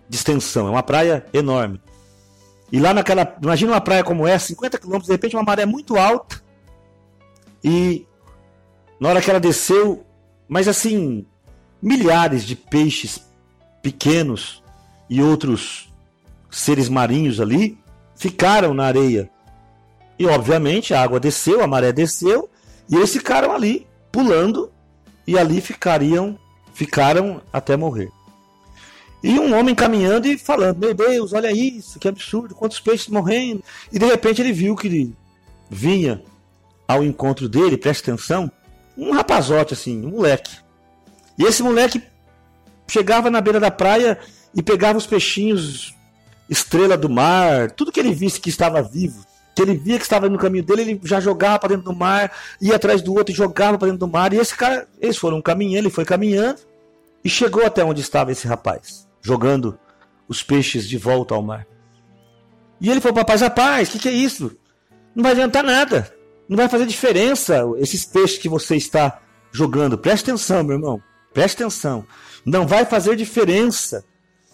de 0.08 0.16
extensão. 0.16 0.68
É 0.68 0.70
uma 0.70 0.82
praia 0.82 1.26
enorme. 1.32 1.80
E 2.70 2.78
lá 2.78 2.94
naquela. 2.94 3.36
Imagina 3.42 3.72
uma 3.72 3.80
praia 3.80 4.04
como 4.04 4.26
essa, 4.26 4.46
50 4.48 4.78
quilômetros, 4.78 5.06
de 5.06 5.12
repente 5.12 5.36
uma 5.36 5.42
maré 5.42 5.66
muito 5.66 5.96
alta. 5.96 6.42
E 7.62 8.06
na 9.00 9.08
hora 9.08 9.20
que 9.20 9.30
ela 9.30 9.40
desceu, 9.40 10.04
mas 10.48 10.68
assim, 10.68 11.26
milhares 11.82 12.44
de 12.44 12.54
peixes 12.54 13.20
pequenos 13.84 14.62
e 15.10 15.22
outros 15.22 15.92
seres 16.50 16.88
marinhos 16.88 17.38
ali 17.38 17.78
ficaram 18.16 18.72
na 18.72 18.86
areia. 18.86 19.30
E 20.18 20.26
obviamente 20.26 20.94
a 20.94 21.02
água 21.02 21.20
desceu, 21.20 21.62
a 21.62 21.66
maré 21.66 21.92
desceu, 21.92 22.48
e 22.88 22.96
eles 22.96 23.12
ficaram 23.12 23.52
ali 23.52 23.86
pulando 24.10 24.72
e 25.26 25.38
ali 25.38 25.60
ficariam, 25.60 26.38
ficaram 26.72 27.42
até 27.52 27.76
morrer. 27.76 28.10
E 29.22 29.38
um 29.38 29.54
homem 29.58 29.74
caminhando 29.74 30.26
e 30.28 30.38
falando: 30.38 30.78
Meu 30.78 30.94
Deus, 30.94 31.34
olha 31.34 31.52
isso, 31.52 31.98
que 31.98 32.08
absurdo, 32.08 32.54
quantos 32.54 32.80
peixes 32.80 33.08
morrendo. 33.08 33.62
E 33.92 33.98
de 33.98 34.06
repente 34.06 34.40
ele 34.40 34.52
viu 34.52 34.74
que 34.74 35.12
vinha 35.68 36.22
ao 36.88 37.04
encontro 37.04 37.48
dele, 37.48 37.76
preste 37.76 38.02
atenção, 38.02 38.50
um 38.96 39.12
rapazote 39.12 39.74
assim, 39.74 40.04
um 40.06 40.10
moleque. 40.10 40.56
E 41.38 41.44
esse 41.44 41.62
moleque 41.62 42.02
chegava 42.86 43.30
na 43.30 43.40
beira 43.40 43.60
da 43.60 43.70
praia 43.70 44.18
e 44.54 44.62
pegava 44.62 44.98
os 44.98 45.06
peixinhos 45.06 45.94
estrela 46.48 46.96
do 46.96 47.08
mar, 47.08 47.70
tudo 47.70 47.90
que 47.90 47.98
ele 47.98 48.12
visse 48.12 48.40
que 48.40 48.50
estava 48.50 48.82
vivo, 48.82 49.24
que 49.54 49.62
ele 49.62 49.76
via 49.76 49.98
que 49.98 50.04
estava 50.04 50.28
no 50.28 50.38
caminho 50.38 50.64
dele, 50.64 50.82
ele 50.82 51.00
já 51.04 51.20
jogava 51.20 51.58
para 51.58 51.70
dentro 51.70 51.84
do 51.84 51.94
mar, 51.94 52.32
ia 52.60 52.76
atrás 52.76 53.00
do 53.00 53.14
outro 53.14 53.32
e 53.32 53.36
jogava 53.36 53.78
para 53.78 53.86
dentro 53.86 54.06
do 54.06 54.08
mar. 54.08 54.32
E 54.32 54.36
esse 54.36 54.54
cara, 54.54 54.86
eles 55.00 55.16
foram 55.16 55.40
caminhando, 55.40 55.86
ele 55.86 55.90
foi 55.90 56.04
caminhando 56.04 56.60
e 57.24 57.28
chegou 57.28 57.64
até 57.64 57.82
onde 57.84 58.00
estava 58.00 58.32
esse 58.32 58.46
rapaz, 58.46 59.08
jogando 59.22 59.78
os 60.28 60.42
peixes 60.42 60.88
de 60.88 60.98
volta 60.98 61.34
ao 61.34 61.42
mar. 61.42 61.66
E 62.80 62.90
ele 62.90 63.00
falou: 63.00 63.18
Rapaz, 63.18 63.40
rapaz, 63.40 63.88
o 63.88 63.92
que, 63.92 63.98
que 64.00 64.08
é 64.08 64.12
isso? 64.12 64.56
Não 65.14 65.22
vai 65.22 65.32
adiantar 65.32 65.62
nada. 65.62 66.12
Não 66.48 66.56
vai 66.56 66.68
fazer 66.68 66.86
diferença 66.86 67.64
esses 67.78 68.04
peixes 68.04 68.38
que 68.38 68.48
você 68.48 68.76
está 68.76 69.20
jogando. 69.50 69.96
Preste 69.96 70.24
atenção, 70.24 70.62
meu 70.62 70.76
irmão. 70.76 71.02
Preste 71.32 71.62
atenção. 71.62 72.06
Não 72.44 72.66
vai 72.66 72.84
fazer 72.84 73.16
diferença 73.16 74.04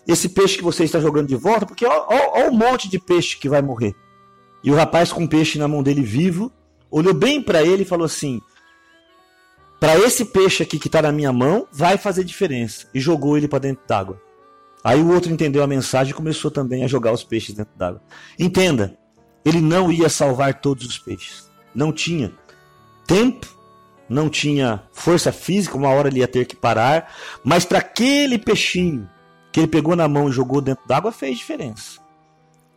esse 0.07 0.29
peixe 0.29 0.57
que 0.57 0.65
você 0.65 0.85
está 0.85 1.01
jogando 1.01 1.29
de 1.29 1.37
volta, 1.37 1.67
porque 1.67 1.85
olha 1.85 2.51
o 2.51 2.53
monte 2.53 2.89
de 2.89 2.99
peixe 2.99 3.37
que 3.37 3.49
vai 3.49 3.63
morrer. 3.63 3.95
E 4.63 4.71
o 4.71 4.75
rapaz 4.75 5.13
com 5.13 5.25
o 5.25 5.29
peixe 5.29 5.59
na 5.59 5.69
mão 5.69 5.83
dele 5.83 6.03
vivo, 6.03 6.53
olhou 6.91 7.15
bem 7.15 7.43
para 7.43 7.63
ele 7.63 7.83
e 7.83 7.87
falou 7.87 8.05
assim: 8.05 8.41
Para 9.79 9.99
esse 9.99 10.25
peixe 10.25 10.63
aqui 10.63 10.79
que 10.79 10.89
está 10.89 11.03
na 11.03 11.13
minha 11.13 11.33
mão, 11.33 11.67
vai 11.73 11.97
fazer 11.97 12.25
diferença. 12.25 12.87
E 12.95 13.01
jogou 13.01 13.37
ele 13.37 13.49
para 13.49 13.61
dentro 13.61 13.87
d'água. 13.87 14.21
Aí 14.83 15.01
o 15.01 15.13
outro 15.13 15.31
entendeu 15.31 15.63
a 15.63 15.67
mensagem 15.67 16.13
e 16.13 16.15
começou 16.15 16.51
também 16.51 16.85
a 16.85 16.89
jogar 16.89 17.13
os 17.13 17.23
peixes 17.23 17.55
dentro 17.55 17.77
d'água. 17.77 18.03
Entenda, 18.39 18.97
ele 19.45 19.61
não 19.61 19.93
ia 19.93 20.09
salvar 20.09 20.61
todos 20.61 20.87
os 20.87 20.99
peixes. 20.99 21.51
Não 21.75 21.93
tinha 21.93 22.33
tempo 23.07 23.60
não 24.11 24.29
tinha 24.29 24.83
força 24.93 25.33
física, 25.33 25.77
uma 25.77 25.89
hora 25.89 26.09
ele 26.09 26.19
ia 26.19 26.29
ter 26.29 26.45
que 26.45 26.57
parar, 26.57 27.15
mas 27.45 27.65
para 27.65 27.79
aquele 27.79 28.37
peixinho 28.39 29.09
que 29.53 29.61
ele 29.61 29.69
pegou 29.69 29.95
na 29.97 30.09
mão 30.09 30.29
e 30.29 30.33
jogou 30.33 30.61
dentro 30.61 30.87
d'água 30.87 31.13
fez 31.13 31.39
diferença. 31.39 32.01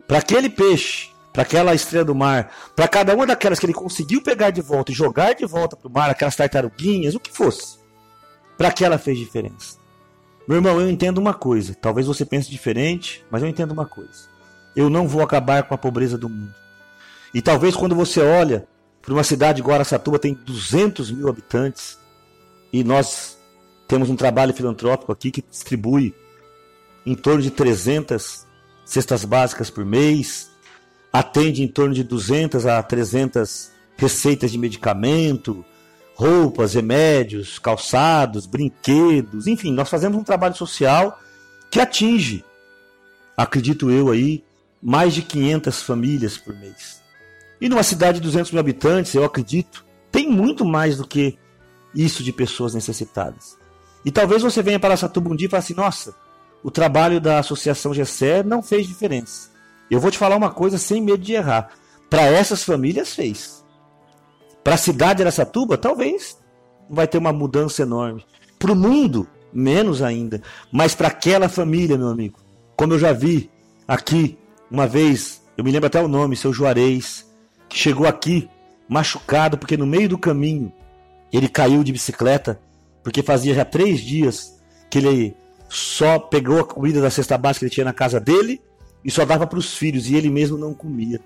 Para 0.08 0.20
aquele 0.20 0.50
peixe 0.50 1.14
para 1.34 1.42
aquela 1.42 1.74
estrela 1.74 2.06
do 2.06 2.14
mar, 2.14 2.52
para 2.76 2.88
cada 2.88 3.16
uma 3.16 3.26
daquelas 3.26 3.60
que 3.60 3.66
ele 3.66 3.74
conseguiu 3.74 4.22
pegar 4.22 4.52
de 4.52 4.62
volta 4.62 4.92
e 4.92 4.96
jogar 4.96 5.34
de 5.34 5.46
volta 5.48 5.76
para 5.76 5.90
o 5.90 5.92
mar, 5.92 6.12
aquelas 6.12 6.36
tartaruguinhas, 6.36 7.16
o 7.16 7.20
que 7.20 7.32
fosse, 7.32 7.80
para 8.56 8.72
que 8.72 8.86
ela 8.86 9.00
fez 9.00 9.18
diferença. 9.18 9.80
Meu 10.48 10.58
irmão, 10.58 10.80
eu 10.80 10.88
entendo 10.88 11.18
uma 11.18 11.34
coisa, 11.34 11.74
talvez 11.74 12.06
você 12.06 12.24
pense 12.24 12.52
diferente, 12.52 13.26
mas 13.32 13.42
eu 13.42 13.50
entendo 13.50 13.72
uma 13.72 13.88
coisa. 13.88 14.30
Eu 14.76 14.92
não 14.92 15.08
vou 15.08 15.24
acabar 15.24 15.64
com 15.64 15.74
a 15.74 15.78
pobreza 15.78 16.20
do 16.20 16.30
mundo. 16.30 16.54
E 17.34 17.42
talvez 17.42 17.76
quando 17.76 17.96
você 17.96 18.22
olha 18.22 18.68
para 19.04 19.14
uma 19.14 19.24
cidade 19.24 19.60
igual 19.60 19.76
Araçatuba, 19.76 20.18
tem 20.18 20.34
200 20.34 21.12
mil 21.12 21.28
habitantes, 21.28 22.00
e 22.72 22.84
nós 22.84 23.38
temos 23.86 24.10
um 24.10 24.16
trabalho 24.16 24.54
filantrópico 24.54 25.12
aqui 25.12 25.30
que 25.30 25.44
distribui 25.48 26.16
em 27.06 27.14
torno 27.14 27.42
de 27.42 27.52
300 27.52 28.48
cestas 28.86 29.26
básicas 29.26 29.70
por 29.70 29.86
mês, 29.86 30.50
atende 31.12 31.62
em 31.62 31.68
torno 31.68 31.94
de 31.94 32.02
200 32.02 32.66
a 32.66 32.82
300 32.82 33.72
receitas 33.98 34.52
de 34.52 34.58
medicamento, 34.58 35.66
roupas, 36.16 36.74
remédios, 36.74 37.60
calçados, 37.60 38.46
brinquedos, 38.46 39.48
enfim, 39.48 39.74
nós 39.74 39.90
fazemos 39.90 40.18
um 40.18 40.24
trabalho 40.24 40.56
social 40.56 41.20
que 41.70 41.82
atinge, 41.82 42.46
acredito 43.36 43.92
eu 43.92 44.10
aí, 44.10 44.46
mais 44.82 45.14
de 45.14 45.22
500 45.22 45.82
famílias 45.82 46.38
por 46.38 46.58
mês. 46.58 47.03
E 47.64 47.70
numa 47.70 47.82
cidade 47.82 48.20
de 48.20 48.26
200 48.26 48.52
mil 48.52 48.60
habitantes, 48.60 49.14
eu 49.14 49.24
acredito, 49.24 49.86
tem 50.12 50.30
muito 50.30 50.66
mais 50.66 50.98
do 50.98 51.08
que 51.08 51.40
isso 51.96 52.22
de 52.22 52.34
pessoas 52.34 52.74
necessitadas. 52.74 53.58
E 54.04 54.12
talvez 54.12 54.42
você 54.42 54.62
venha 54.62 54.78
para 54.78 54.98
Satuba 54.98 55.34
dia 55.34 55.48
e 55.48 55.50
fale 55.50 55.64
assim: 55.64 55.74
nossa, 55.74 56.14
o 56.62 56.70
trabalho 56.70 57.22
da 57.22 57.40
Associação 57.40 57.94
GESÉ 57.94 58.44
não 58.44 58.62
fez 58.62 58.86
diferença. 58.86 59.50
Eu 59.90 60.02
vou 60.02 60.12
te 60.12 60.18
falar 60.18 60.36
uma 60.36 60.50
coisa 60.52 60.78
sem 60.78 61.02
medo 61.02 61.24
de 61.24 61.32
errar. 61.32 61.70
Para 62.10 62.24
essas 62.24 62.66
famílias 62.66 63.16
fez. 63.16 63.64
Para 64.62 64.74
a 64.74 64.78
cidade 64.78 65.20
de 65.20 65.24
Aracatuba, 65.24 65.78
talvez 65.78 66.38
vai 66.90 67.08
ter 67.08 67.18
uma 67.18 67.32
mudança 67.32 67.84
enorme. 67.84 68.26
Para 68.60 68.74
o 68.74 68.76
mundo, 68.76 69.26
menos 69.54 70.02
ainda. 70.02 70.42
Mas 70.70 70.96
para 70.96 71.08
aquela 71.08 71.48
família, 71.48 71.98
meu 71.98 72.10
amigo, 72.10 72.40
como 72.76 72.92
eu 72.92 73.00
já 73.00 73.14
vi 73.14 73.50
aqui 73.88 74.38
uma 74.70 74.86
vez, 74.86 75.42
eu 75.58 75.64
me 75.64 75.72
lembro 75.72 75.88
até 75.88 76.02
o 76.02 76.10
nome, 76.10 76.36
seu 76.36 76.52
Juarez, 76.52 77.32
chegou 77.74 78.08
aqui 78.08 78.50
machucado 78.88 79.58
porque 79.58 79.76
no 79.76 79.86
meio 79.86 80.08
do 80.08 80.18
caminho 80.18 80.72
ele 81.32 81.50
caiu 81.50 81.84
de 81.84 81.92
bicicleta 81.92 82.60
porque 83.04 83.24
fazia 83.24 83.54
já 83.54 83.66
três 83.66 84.00
dias 84.00 84.62
que 84.90 85.00
ele 85.00 85.36
só 85.68 86.20
pegou 86.20 86.60
a 86.60 86.66
comida 86.66 87.02
da 87.02 87.10
cesta 87.10 87.38
básica 87.38 87.62
que 87.62 87.66
ele 87.66 87.74
tinha 87.74 87.86
na 87.86 87.94
casa 87.94 88.20
dele 88.20 88.62
e 89.04 89.10
só 89.10 89.26
dava 89.26 89.48
para 89.48 89.58
os 89.58 89.76
filhos 89.76 90.10
e 90.10 90.16
ele 90.16 90.30
mesmo 90.30 90.58
não 90.58 90.74
comia. 90.74 91.20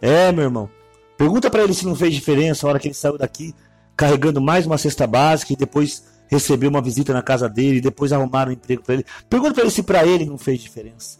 É, 0.00 0.30
meu 0.30 0.44
irmão. 0.44 0.70
Pergunta 1.18 1.50
para 1.50 1.64
ele 1.64 1.74
se 1.74 1.84
não 1.84 1.94
fez 1.94 2.14
diferença 2.14 2.66
a 2.66 2.70
hora 2.70 2.78
que 2.78 2.86
ele 2.86 2.94
saiu 2.94 3.18
daqui 3.18 3.54
carregando 3.96 4.40
mais 4.40 4.66
uma 4.66 4.78
cesta 4.78 5.06
básica 5.06 5.52
e 5.52 5.56
depois 5.56 6.04
recebeu 6.28 6.70
uma 6.70 6.80
visita 6.80 7.12
na 7.12 7.22
casa 7.22 7.48
dele 7.48 7.78
e 7.78 7.80
depois 7.80 8.12
arrumaram 8.12 8.50
um 8.50 8.54
emprego 8.54 8.82
para 8.82 8.94
ele. 8.94 9.06
Pergunta 9.28 9.54
para 9.54 9.64
ele 9.64 9.70
se 9.70 9.82
para 9.82 10.06
ele 10.06 10.24
não 10.24 10.38
fez 10.38 10.60
diferença. 10.60 11.18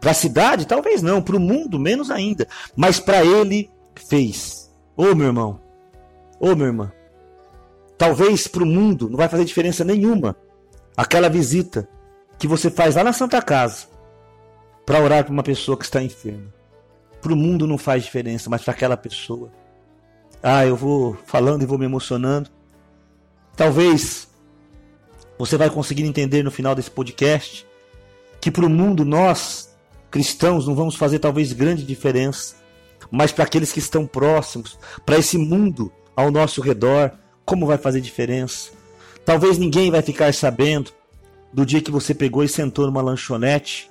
Para 0.00 0.12
a 0.12 0.14
cidade, 0.14 0.66
talvez 0.66 1.02
não. 1.02 1.20
Para 1.20 1.36
o 1.36 1.40
mundo, 1.40 1.78
menos 1.78 2.10
ainda. 2.10 2.46
Mas 2.76 3.00
para 3.00 3.24
ele 3.24 3.68
fez. 4.02 4.72
Ô, 4.96 5.14
meu 5.14 5.26
irmão. 5.26 5.60
Ô, 6.40 6.54
minha 6.54 6.66
irmã. 6.66 6.92
Talvez 7.98 8.46
para 8.46 8.62
o 8.62 8.66
mundo 8.66 9.08
não 9.08 9.16
vai 9.16 9.28
fazer 9.28 9.44
diferença 9.44 9.84
nenhuma 9.84 10.36
aquela 10.96 11.28
visita 11.28 11.88
que 12.38 12.46
você 12.46 12.70
faz 12.70 12.94
lá 12.94 13.04
na 13.04 13.12
Santa 13.12 13.40
Casa 13.42 13.86
para 14.84 15.00
orar 15.00 15.24
para 15.24 15.32
uma 15.32 15.42
pessoa 15.42 15.76
que 15.76 15.84
está 15.84 16.02
enferma. 16.02 16.54
Para 17.20 17.32
o 17.32 17.36
mundo 17.36 17.66
não 17.66 17.76
faz 17.76 18.04
diferença, 18.04 18.48
mas 18.48 18.62
para 18.62 18.72
aquela 18.72 18.96
pessoa. 18.96 19.50
Ah, 20.42 20.64
eu 20.64 20.76
vou 20.76 21.16
falando 21.26 21.62
e 21.62 21.66
vou 21.66 21.78
me 21.78 21.84
emocionando. 21.84 22.50
Talvez 23.56 24.28
você 25.38 25.56
vai 25.56 25.68
conseguir 25.68 26.04
entender 26.04 26.42
no 26.42 26.50
final 26.50 26.74
desse 26.74 26.90
podcast 26.90 27.66
que 28.40 28.50
para 28.50 28.66
o 28.66 28.70
mundo 28.70 29.04
nós, 29.04 29.74
cristãos, 30.10 30.68
não 30.68 30.74
vamos 30.74 30.94
fazer 30.94 31.18
talvez 31.18 31.52
grande 31.52 31.82
diferença, 31.82 32.54
mas 33.10 33.32
para 33.32 33.44
aqueles 33.44 33.72
que 33.72 33.78
estão 33.78 34.06
próximos, 34.06 34.78
para 35.04 35.18
esse 35.18 35.38
mundo 35.38 35.92
ao 36.14 36.30
nosso 36.30 36.60
redor, 36.60 37.12
como 37.44 37.66
vai 37.66 37.78
fazer 37.78 38.00
diferença? 38.00 38.70
Talvez 39.24 39.58
ninguém 39.58 39.90
vai 39.90 40.02
ficar 40.02 40.32
sabendo 40.32 40.92
do 41.52 41.64
dia 41.64 41.80
que 41.80 41.90
você 41.90 42.14
pegou 42.14 42.44
e 42.44 42.48
sentou 42.48 42.86
numa 42.86 43.02
lanchonete 43.02 43.90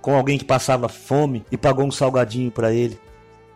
com 0.00 0.14
alguém 0.14 0.38
que 0.38 0.44
passava 0.44 0.88
fome 0.88 1.44
e 1.50 1.56
pagou 1.56 1.84
um 1.84 1.90
salgadinho 1.90 2.50
para 2.50 2.72
ele. 2.72 2.98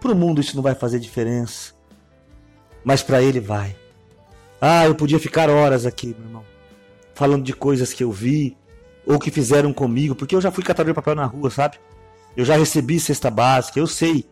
Para 0.01 0.13
o 0.13 0.17
mundo 0.17 0.41
isso 0.41 0.55
não 0.57 0.63
vai 0.63 0.75
fazer 0.75 0.99
diferença, 0.99 1.73
mas 2.85 3.03
para 3.03 3.23
ele 3.23 3.41
vai. 3.41 3.77
Ah, 4.61 4.87
eu 4.87 4.95
podia 4.95 5.19
ficar 5.19 5.49
horas 5.49 5.87
aqui, 5.87 6.09
meu 6.19 6.27
irmão, 6.27 6.45
falando 7.15 7.45
de 7.45 7.53
coisas 7.53 7.93
que 7.93 8.05
eu 8.05 8.13
vi 8.13 8.57
ou 9.07 9.19
que 9.19 9.31
fizeram 9.31 9.73
comigo, 9.73 10.15
porque 10.15 10.35
eu 10.35 10.41
já 10.41 10.51
fui 10.51 10.65
catador 10.65 10.93
de 10.93 10.97
papel 10.97 11.15
na 11.15 11.27
rua, 11.27 11.51
sabe? 11.51 11.79
Eu 12.37 12.45
já 12.45 12.57
recebi 12.57 12.99
cesta 12.99 13.31
básica, 13.31 13.79
eu 13.79 13.87
sei 13.87 14.27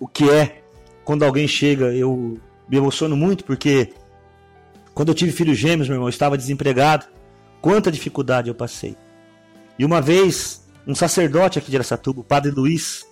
o 0.00 0.06
que 0.06 0.30
é 0.30 0.62
quando 1.04 1.24
alguém 1.24 1.48
chega, 1.48 1.94
eu 1.94 2.38
me 2.68 2.76
emociono 2.76 3.16
muito 3.16 3.44
porque 3.44 3.92
quando 4.94 5.08
eu 5.08 5.14
tive 5.14 5.32
filhos 5.32 5.56
gêmeos, 5.56 5.88
meu 5.88 5.94
irmão, 5.94 6.08
eu 6.08 6.10
estava 6.10 6.36
desempregado. 6.36 7.06
Quanta 7.60 7.90
dificuldade 7.90 8.48
eu 8.48 8.54
passei. 8.54 8.96
E 9.78 9.84
uma 9.84 10.00
vez 10.00 10.66
um 10.86 10.94
sacerdote 10.94 11.58
aqui 11.58 11.70
de 11.70 11.76
Aracatuba, 11.76 12.20
o 12.20 12.24
padre 12.24 12.50
Luiz, 12.50 13.06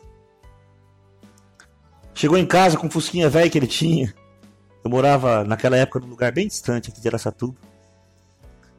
chegou 2.14 2.38
em 2.38 2.46
casa 2.46 2.76
com 2.76 2.86
um 2.86 2.90
fusquinha 2.90 3.28
velho 3.28 3.50
que 3.50 3.58
ele 3.58 3.66
tinha. 3.66 4.14
Eu 4.82 4.90
morava 4.90 5.44
naquela 5.44 5.76
época 5.76 6.00
num 6.00 6.08
lugar 6.08 6.32
bem 6.32 6.48
distante 6.48 6.90
aqui 6.90 7.00
de 7.00 7.08
Aracatuba. 7.08 7.56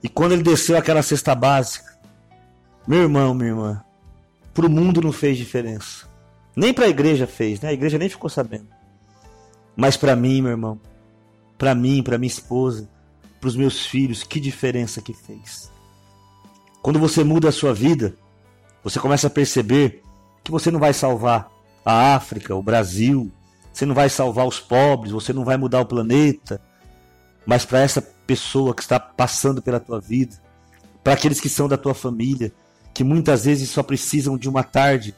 E 0.02 0.10
quando 0.10 0.34
ele 0.34 0.44
desceu 0.44 0.78
aquela 0.78 1.02
cesta 1.02 1.34
básica, 1.36 1.98
meu 2.88 3.04
irmão, 3.04 3.34
minha 3.34 3.50
irmã, 3.50 3.84
pro 4.54 4.70
mundo 4.70 5.02
não 5.02 5.12
fez 5.12 5.38
diferença. 5.38 6.07
Nem 6.58 6.74
para 6.74 6.86
a 6.86 6.90
igreja 6.90 7.28
fez, 7.28 7.62
né? 7.62 7.70
A 7.70 7.74
igreja 7.74 8.00
nem 8.00 8.10
ficou 8.10 8.32
sabendo. 8.32 8.66
Mas 9.76 9.96
para 9.96 10.16
mim, 10.16 10.42
meu 10.42 10.50
irmão, 10.50 10.82
para 11.56 11.76
mim, 11.76 12.02
para 12.02 12.18
minha 12.18 12.28
esposa, 12.28 12.90
para 13.40 13.48
os 13.48 13.56
meus 13.56 13.86
filhos, 13.86 14.24
que 14.24 14.40
diferença 14.40 15.00
que 15.00 15.14
fez. 15.14 15.72
Quando 16.82 16.98
você 16.98 17.24
muda 17.24 17.50
a 17.50 17.52
sua 17.52 17.76
vida, 17.76 18.16
você 18.84 19.00
começa 19.00 19.28
a 19.28 19.30
perceber 19.30 20.02
que 20.44 20.50
você 20.50 20.72
não 20.72 20.80
vai 20.80 20.94
salvar 20.94 21.48
a 21.86 22.16
África, 22.16 22.56
o 22.56 22.64
Brasil, 22.64 23.32
você 23.72 23.86
não 23.86 23.94
vai 23.94 24.10
salvar 24.10 24.48
os 24.48 24.60
pobres, 24.60 25.12
você 25.12 25.32
não 25.32 25.46
vai 25.46 25.58
mudar 25.58 25.82
o 25.82 25.86
planeta, 25.86 26.60
mas 27.46 27.66
para 27.66 27.82
essa 27.82 28.02
pessoa 28.02 28.74
que 28.74 28.82
está 28.82 29.00
passando 29.00 29.62
pela 29.62 29.80
tua 29.80 30.02
vida, 30.02 30.36
para 31.04 31.14
aqueles 31.14 31.40
que 31.40 31.50
são 31.50 31.68
da 31.68 31.78
tua 31.78 31.94
família, 31.94 32.52
que 32.96 33.04
muitas 33.04 33.46
vezes 33.46 33.70
só 33.70 33.84
precisam 33.84 34.36
de 34.36 34.50
uma 34.50 34.64
tarde 34.64 35.14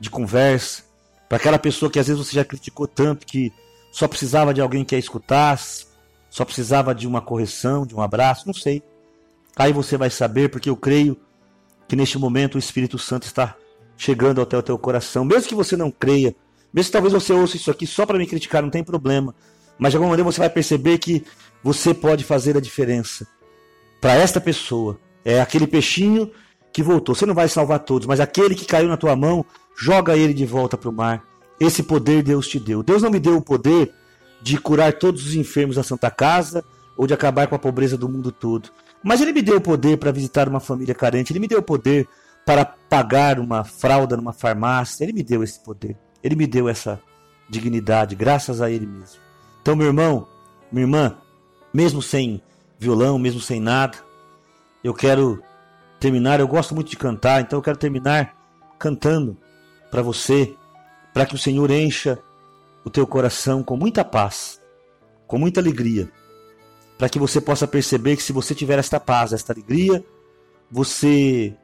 de 0.00 0.10
conversa, 0.10 0.82
para 1.28 1.36
aquela 1.36 1.58
pessoa 1.58 1.90
que 1.90 1.98
às 1.98 2.08
vezes 2.08 2.26
você 2.26 2.34
já 2.34 2.44
criticou 2.44 2.88
tanto 2.88 3.26
que 3.26 3.52
só 3.92 4.08
precisava 4.08 4.52
de 4.52 4.60
alguém 4.60 4.84
que 4.84 4.96
a 4.96 4.98
escutasse, 4.98 5.86
só 6.28 6.44
precisava 6.44 6.94
de 6.94 7.06
uma 7.06 7.20
correção, 7.20 7.86
de 7.86 7.94
um 7.94 8.00
abraço, 8.00 8.46
não 8.46 8.54
sei. 8.54 8.82
Aí 9.56 9.72
você 9.72 9.96
vai 9.96 10.10
saber, 10.10 10.48
porque 10.48 10.70
eu 10.70 10.76
creio 10.76 11.16
que 11.86 11.96
neste 11.96 12.18
momento 12.18 12.54
o 12.54 12.58
Espírito 12.58 12.98
Santo 12.98 13.24
está 13.26 13.56
chegando 13.96 14.40
até 14.40 14.56
o 14.56 14.62
teu 14.62 14.78
coração, 14.78 15.24
mesmo 15.24 15.48
que 15.48 15.54
você 15.54 15.76
não 15.76 15.90
creia, 15.90 16.34
mesmo 16.72 16.88
que 16.88 16.92
talvez 16.92 17.12
você 17.12 17.32
ouça 17.32 17.56
isso 17.56 17.70
aqui 17.70 17.86
só 17.86 18.06
para 18.06 18.16
me 18.16 18.26
criticar, 18.26 18.62
não 18.62 18.70
tem 18.70 18.82
problema. 18.82 19.34
Mas 19.78 19.92
de 19.92 19.96
alguma 19.96 20.10
maneira 20.10 20.30
você 20.30 20.38
vai 20.38 20.50
perceber 20.50 20.98
que 20.98 21.24
você 21.62 21.92
pode 21.92 22.24
fazer 22.24 22.56
a 22.56 22.60
diferença. 22.60 23.26
Para 24.00 24.14
esta 24.14 24.40
pessoa, 24.40 24.98
é 25.24 25.40
aquele 25.40 25.66
peixinho 25.66 26.30
que 26.72 26.82
voltou. 26.82 27.14
Você 27.14 27.26
não 27.26 27.34
vai 27.34 27.48
salvar 27.48 27.80
todos, 27.80 28.06
mas 28.06 28.20
aquele 28.20 28.54
que 28.54 28.64
caiu 28.64 28.88
na 28.88 28.96
tua 28.96 29.14
mão, 29.16 29.44
joga 29.76 30.16
ele 30.16 30.34
de 30.34 30.46
volta 30.46 30.76
para 30.76 30.90
o 30.90 30.92
mar. 30.92 31.22
Esse 31.58 31.82
poder 31.82 32.22
Deus 32.22 32.48
te 32.48 32.58
deu. 32.58 32.82
Deus 32.82 33.02
não 33.02 33.10
me 33.10 33.20
deu 33.20 33.36
o 33.36 33.42
poder 33.42 33.92
de 34.42 34.58
curar 34.58 34.94
todos 34.94 35.26
os 35.26 35.34
enfermos 35.34 35.76
da 35.76 35.82
Santa 35.82 36.10
Casa 36.10 36.64
ou 36.96 37.06
de 37.06 37.14
acabar 37.14 37.46
com 37.46 37.54
a 37.54 37.58
pobreza 37.58 37.96
do 37.96 38.08
mundo 38.08 38.32
todo. 38.32 38.70
Mas 39.02 39.20
ele 39.20 39.32
me 39.32 39.42
deu 39.42 39.56
o 39.56 39.60
poder 39.60 39.96
para 39.98 40.12
visitar 40.12 40.48
uma 40.48 40.60
família 40.60 40.94
carente, 40.94 41.32
ele 41.32 41.40
me 41.40 41.48
deu 41.48 41.60
o 41.60 41.62
poder 41.62 42.06
para 42.44 42.64
pagar 42.64 43.38
uma 43.38 43.64
fralda 43.64 44.16
numa 44.16 44.32
farmácia, 44.32 45.04
ele 45.04 45.12
me 45.12 45.22
deu 45.22 45.42
esse 45.42 45.62
poder, 45.62 45.96
ele 46.22 46.34
me 46.34 46.46
deu 46.46 46.68
essa 46.68 47.00
dignidade, 47.48 48.14
graças 48.14 48.60
a 48.60 48.70
ele 48.70 48.86
mesmo. 48.86 49.20
Então, 49.62 49.76
meu 49.76 49.86
irmão, 49.86 50.26
minha 50.70 50.84
irmã, 50.84 51.16
mesmo 51.72 52.02
sem 52.02 52.42
violão, 52.78 53.18
mesmo 53.18 53.40
sem 53.40 53.60
nada, 53.60 53.98
eu 54.82 54.94
quero 54.94 55.42
terminar. 55.98 56.40
Eu 56.40 56.48
gosto 56.48 56.74
muito 56.74 56.90
de 56.90 56.96
cantar, 56.96 57.40
então 57.40 57.58
eu 57.58 57.62
quero 57.62 57.76
terminar 57.76 58.34
cantando 58.78 59.36
para 59.90 60.02
você, 60.02 60.54
para 61.12 61.26
que 61.26 61.34
o 61.34 61.38
Senhor 61.38 61.70
encha 61.70 62.18
o 62.84 62.90
teu 62.90 63.06
coração 63.06 63.62
com 63.62 63.76
muita 63.76 64.04
paz, 64.04 64.60
com 65.26 65.38
muita 65.38 65.60
alegria 65.60 66.10
para 67.00 67.08
que 67.08 67.18
você 67.18 67.40
possa 67.40 67.66
perceber 67.66 68.14
que 68.14 68.22
se 68.22 68.30
você 68.30 68.54
tiver 68.54 68.78
esta 68.78 69.00
paz, 69.00 69.32
esta 69.32 69.54
alegria, 69.54 70.04
você 70.70 71.56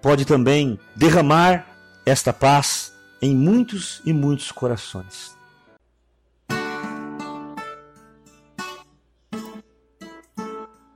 pode 0.00 0.24
também 0.24 0.78
derramar 0.94 1.66
esta 2.06 2.32
paz 2.32 2.92
em 3.20 3.34
muitos 3.34 4.00
e 4.06 4.12
muitos 4.12 4.52
corações. 4.52 5.36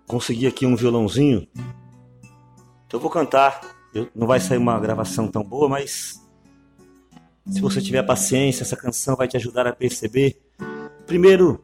Consegui 0.07 0.47
aqui 0.47 0.65
um 0.65 0.77
violãozinho, 0.77 1.49
então 2.87 2.99
eu 2.99 3.01
vou 3.01 3.11
cantar. 3.11 3.61
Eu, 3.93 4.09
não 4.15 4.29
vai 4.29 4.39
sair 4.39 4.59
uma 4.59 4.79
gravação 4.79 5.27
tão 5.27 5.43
boa, 5.43 5.69
mas 5.69 6.25
se 7.49 7.61
você 7.61 7.81
tiver 7.81 8.03
paciência, 8.03 8.63
essa 8.63 8.77
canção 8.77 9.17
vai 9.17 9.27
te 9.27 9.37
ajudar 9.37 9.67
a 9.67 9.73
perceber. 9.73 10.41
Primeiro, 11.07 11.61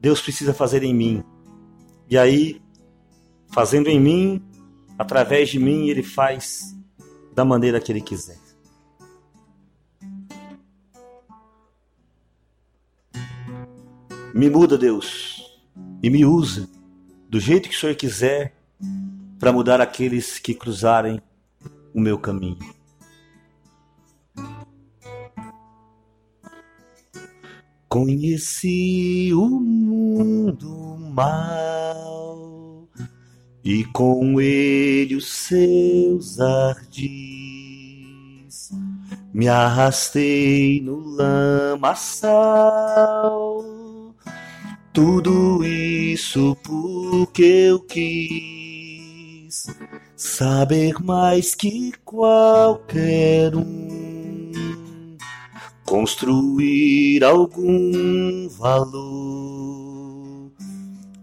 Deus 0.00 0.20
precisa 0.20 0.54
fazer 0.54 0.82
em 0.82 0.94
mim. 0.94 1.22
E 2.08 2.16
aí, 2.16 2.62
fazendo 3.52 3.88
em 3.88 4.00
mim, 4.00 4.42
através 4.98 5.48
de 5.48 5.58
mim, 5.58 5.88
Ele 5.88 6.02
faz 6.02 6.74
da 7.34 7.44
maneira 7.44 7.80
que 7.80 7.92
Ele 7.92 8.00
quiser. 8.00 8.38
Me 14.34 14.48
muda, 14.48 14.78
Deus, 14.78 15.58
e 16.02 16.08
me 16.08 16.24
usa 16.24 16.68
do 17.28 17.40
jeito 17.40 17.68
que 17.68 17.74
o 17.74 17.78
Senhor 17.78 17.96
quiser 17.96 18.54
para 19.38 19.52
mudar 19.52 19.80
aqueles 19.80 20.38
que 20.38 20.54
cruzarem 20.54 21.20
o 21.92 22.00
meu 22.00 22.18
caminho. 22.18 22.77
Conheci 27.88 29.30
o 29.32 29.48
mundo 29.48 30.98
mal 31.14 32.86
e 33.64 33.82
com 33.86 34.38
ele 34.38 35.16
os 35.16 35.26
seus 35.26 36.38
ardis. 36.38 37.08
Me 39.32 39.48
arrastei 39.48 40.82
no 40.82 40.98
lamaçal, 41.16 42.44
tudo 44.92 45.64
isso 45.64 46.54
porque 46.62 47.42
eu 47.42 47.80
quis 47.80 49.66
saber 50.14 51.02
mais 51.02 51.54
que 51.54 51.92
qualquer 52.04 53.56
um 53.56 53.87
construir 55.88 57.24
algum 57.24 58.46
valor 58.50 60.52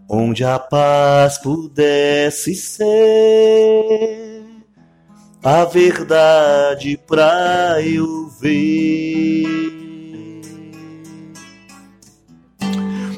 onde 0.09 0.43
a 0.43 0.57
paz 0.57 1.37
pudesse 1.37 2.55
ser 2.55 4.43
a 5.43 5.63
verdade 5.65 6.99
pra 7.05 7.75
eu 7.85 8.27
ver. 8.41 9.45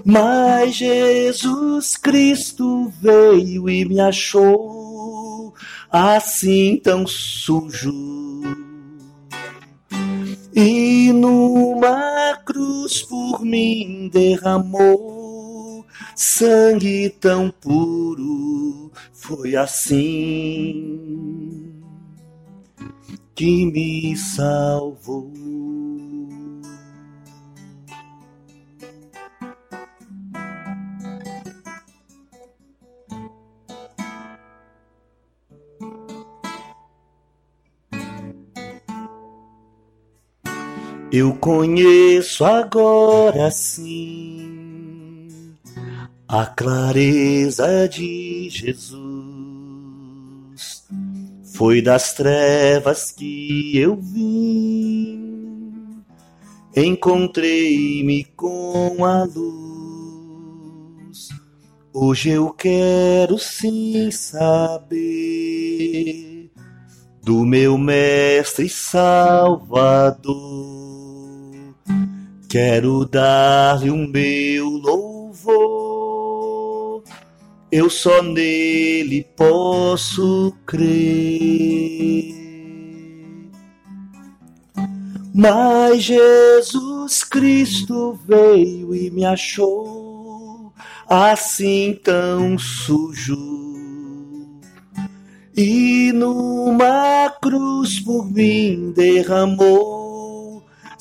Mas 0.04 0.76
Jesus 0.76 1.96
Cristo 1.96 2.92
veio 3.02 3.70
e 3.70 3.86
me 3.86 4.02
achou 4.02 5.54
assim 5.90 6.78
tão 6.84 7.08
sujo 7.08 8.28
e 10.60 10.97
numa 11.12 12.38
cruz 12.46 13.04
por 13.04 13.44
mim 13.44 14.10
derramou 14.12 15.86
sangue 16.16 17.10
tão 17.20 17.52
puro. 17.52 18.92
Foi 19.14 19.56
assim 19.56 21.14
que 23.36 23.66
me 23.66 24.18
salvou. 24.18 25.87
Eu 41.10 41.34
conheço 41.36 42.44
agora 42.44 43.50
sim 43.50 45.56
a 46.28 46.46
clareza 46.46 47.88
de 47.88 48.50
Jesus. 48.50 48.98
Foi 51.54 51.82
das 51.82 52.14
trevas 52.14 53.10
que 53.12 53.78
eu 53.78 53.96
vim, 53.96 56.04
encontrei-me 56.76 58.26
com 58.36 59.06
a 59.06 59.24
luz. 59.24 61.30
Hoje 61.94 62.32
eu 62.32 62.52
quero 62.52 63.40
sim 63.40 64.12
saber 64.12 64.92
do 67.24 67.46
meu 67.46 67.78
Mestre 67.78 68.68
Salvador 68.68 70.87
Quero 72.50 73.06
dar-lhe 73.06 73.92
o 73.92 74.08
meu 74.08 74.70
louvor, 74.70 75.84
eu 77.70 77.90
só 77.90 78.24
nele 78.24 79.28
posso 79.36 80.54
crer. 80.66 82.34
Mas 85.36 86.04
Jesus 86.04 87.26
Cristo 87.26 88.18
veio 88.26 88.96
e 88.96 89.12
me 89.12 89.26
achou 89.26 90.72
assim 91.10 92.00
tão 92.02 92.58
sujo. 92.58 93.58
E 95.56 96.14
numa 96.14 97.30
cruz 97.42 98.00
por 98.00 98.32
mim 98.32 98.94
derramou 98.96 99.97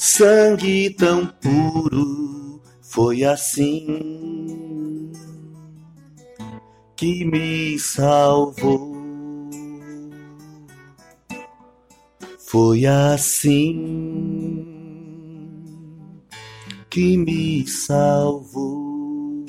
sangue 0.07 0.91
tão 0.91 1.27
puro, 1.27 2.63
foi 2.81 3.25
assim 3.25 5.11
que 6.95 7.25
me 7.25 7.77
salvou. 7.77 8.95
Foi 12.39 12.87
assim 12.87 14.65
que 16.89 17.17
me 17.17 17.67
salvou. 17.67 19.45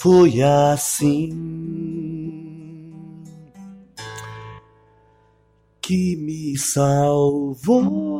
Foi 0.00 0.42
assim 0.42 1.91
que 5.82 6.16
me 6.16 6.56
salvou. 6.56 8.11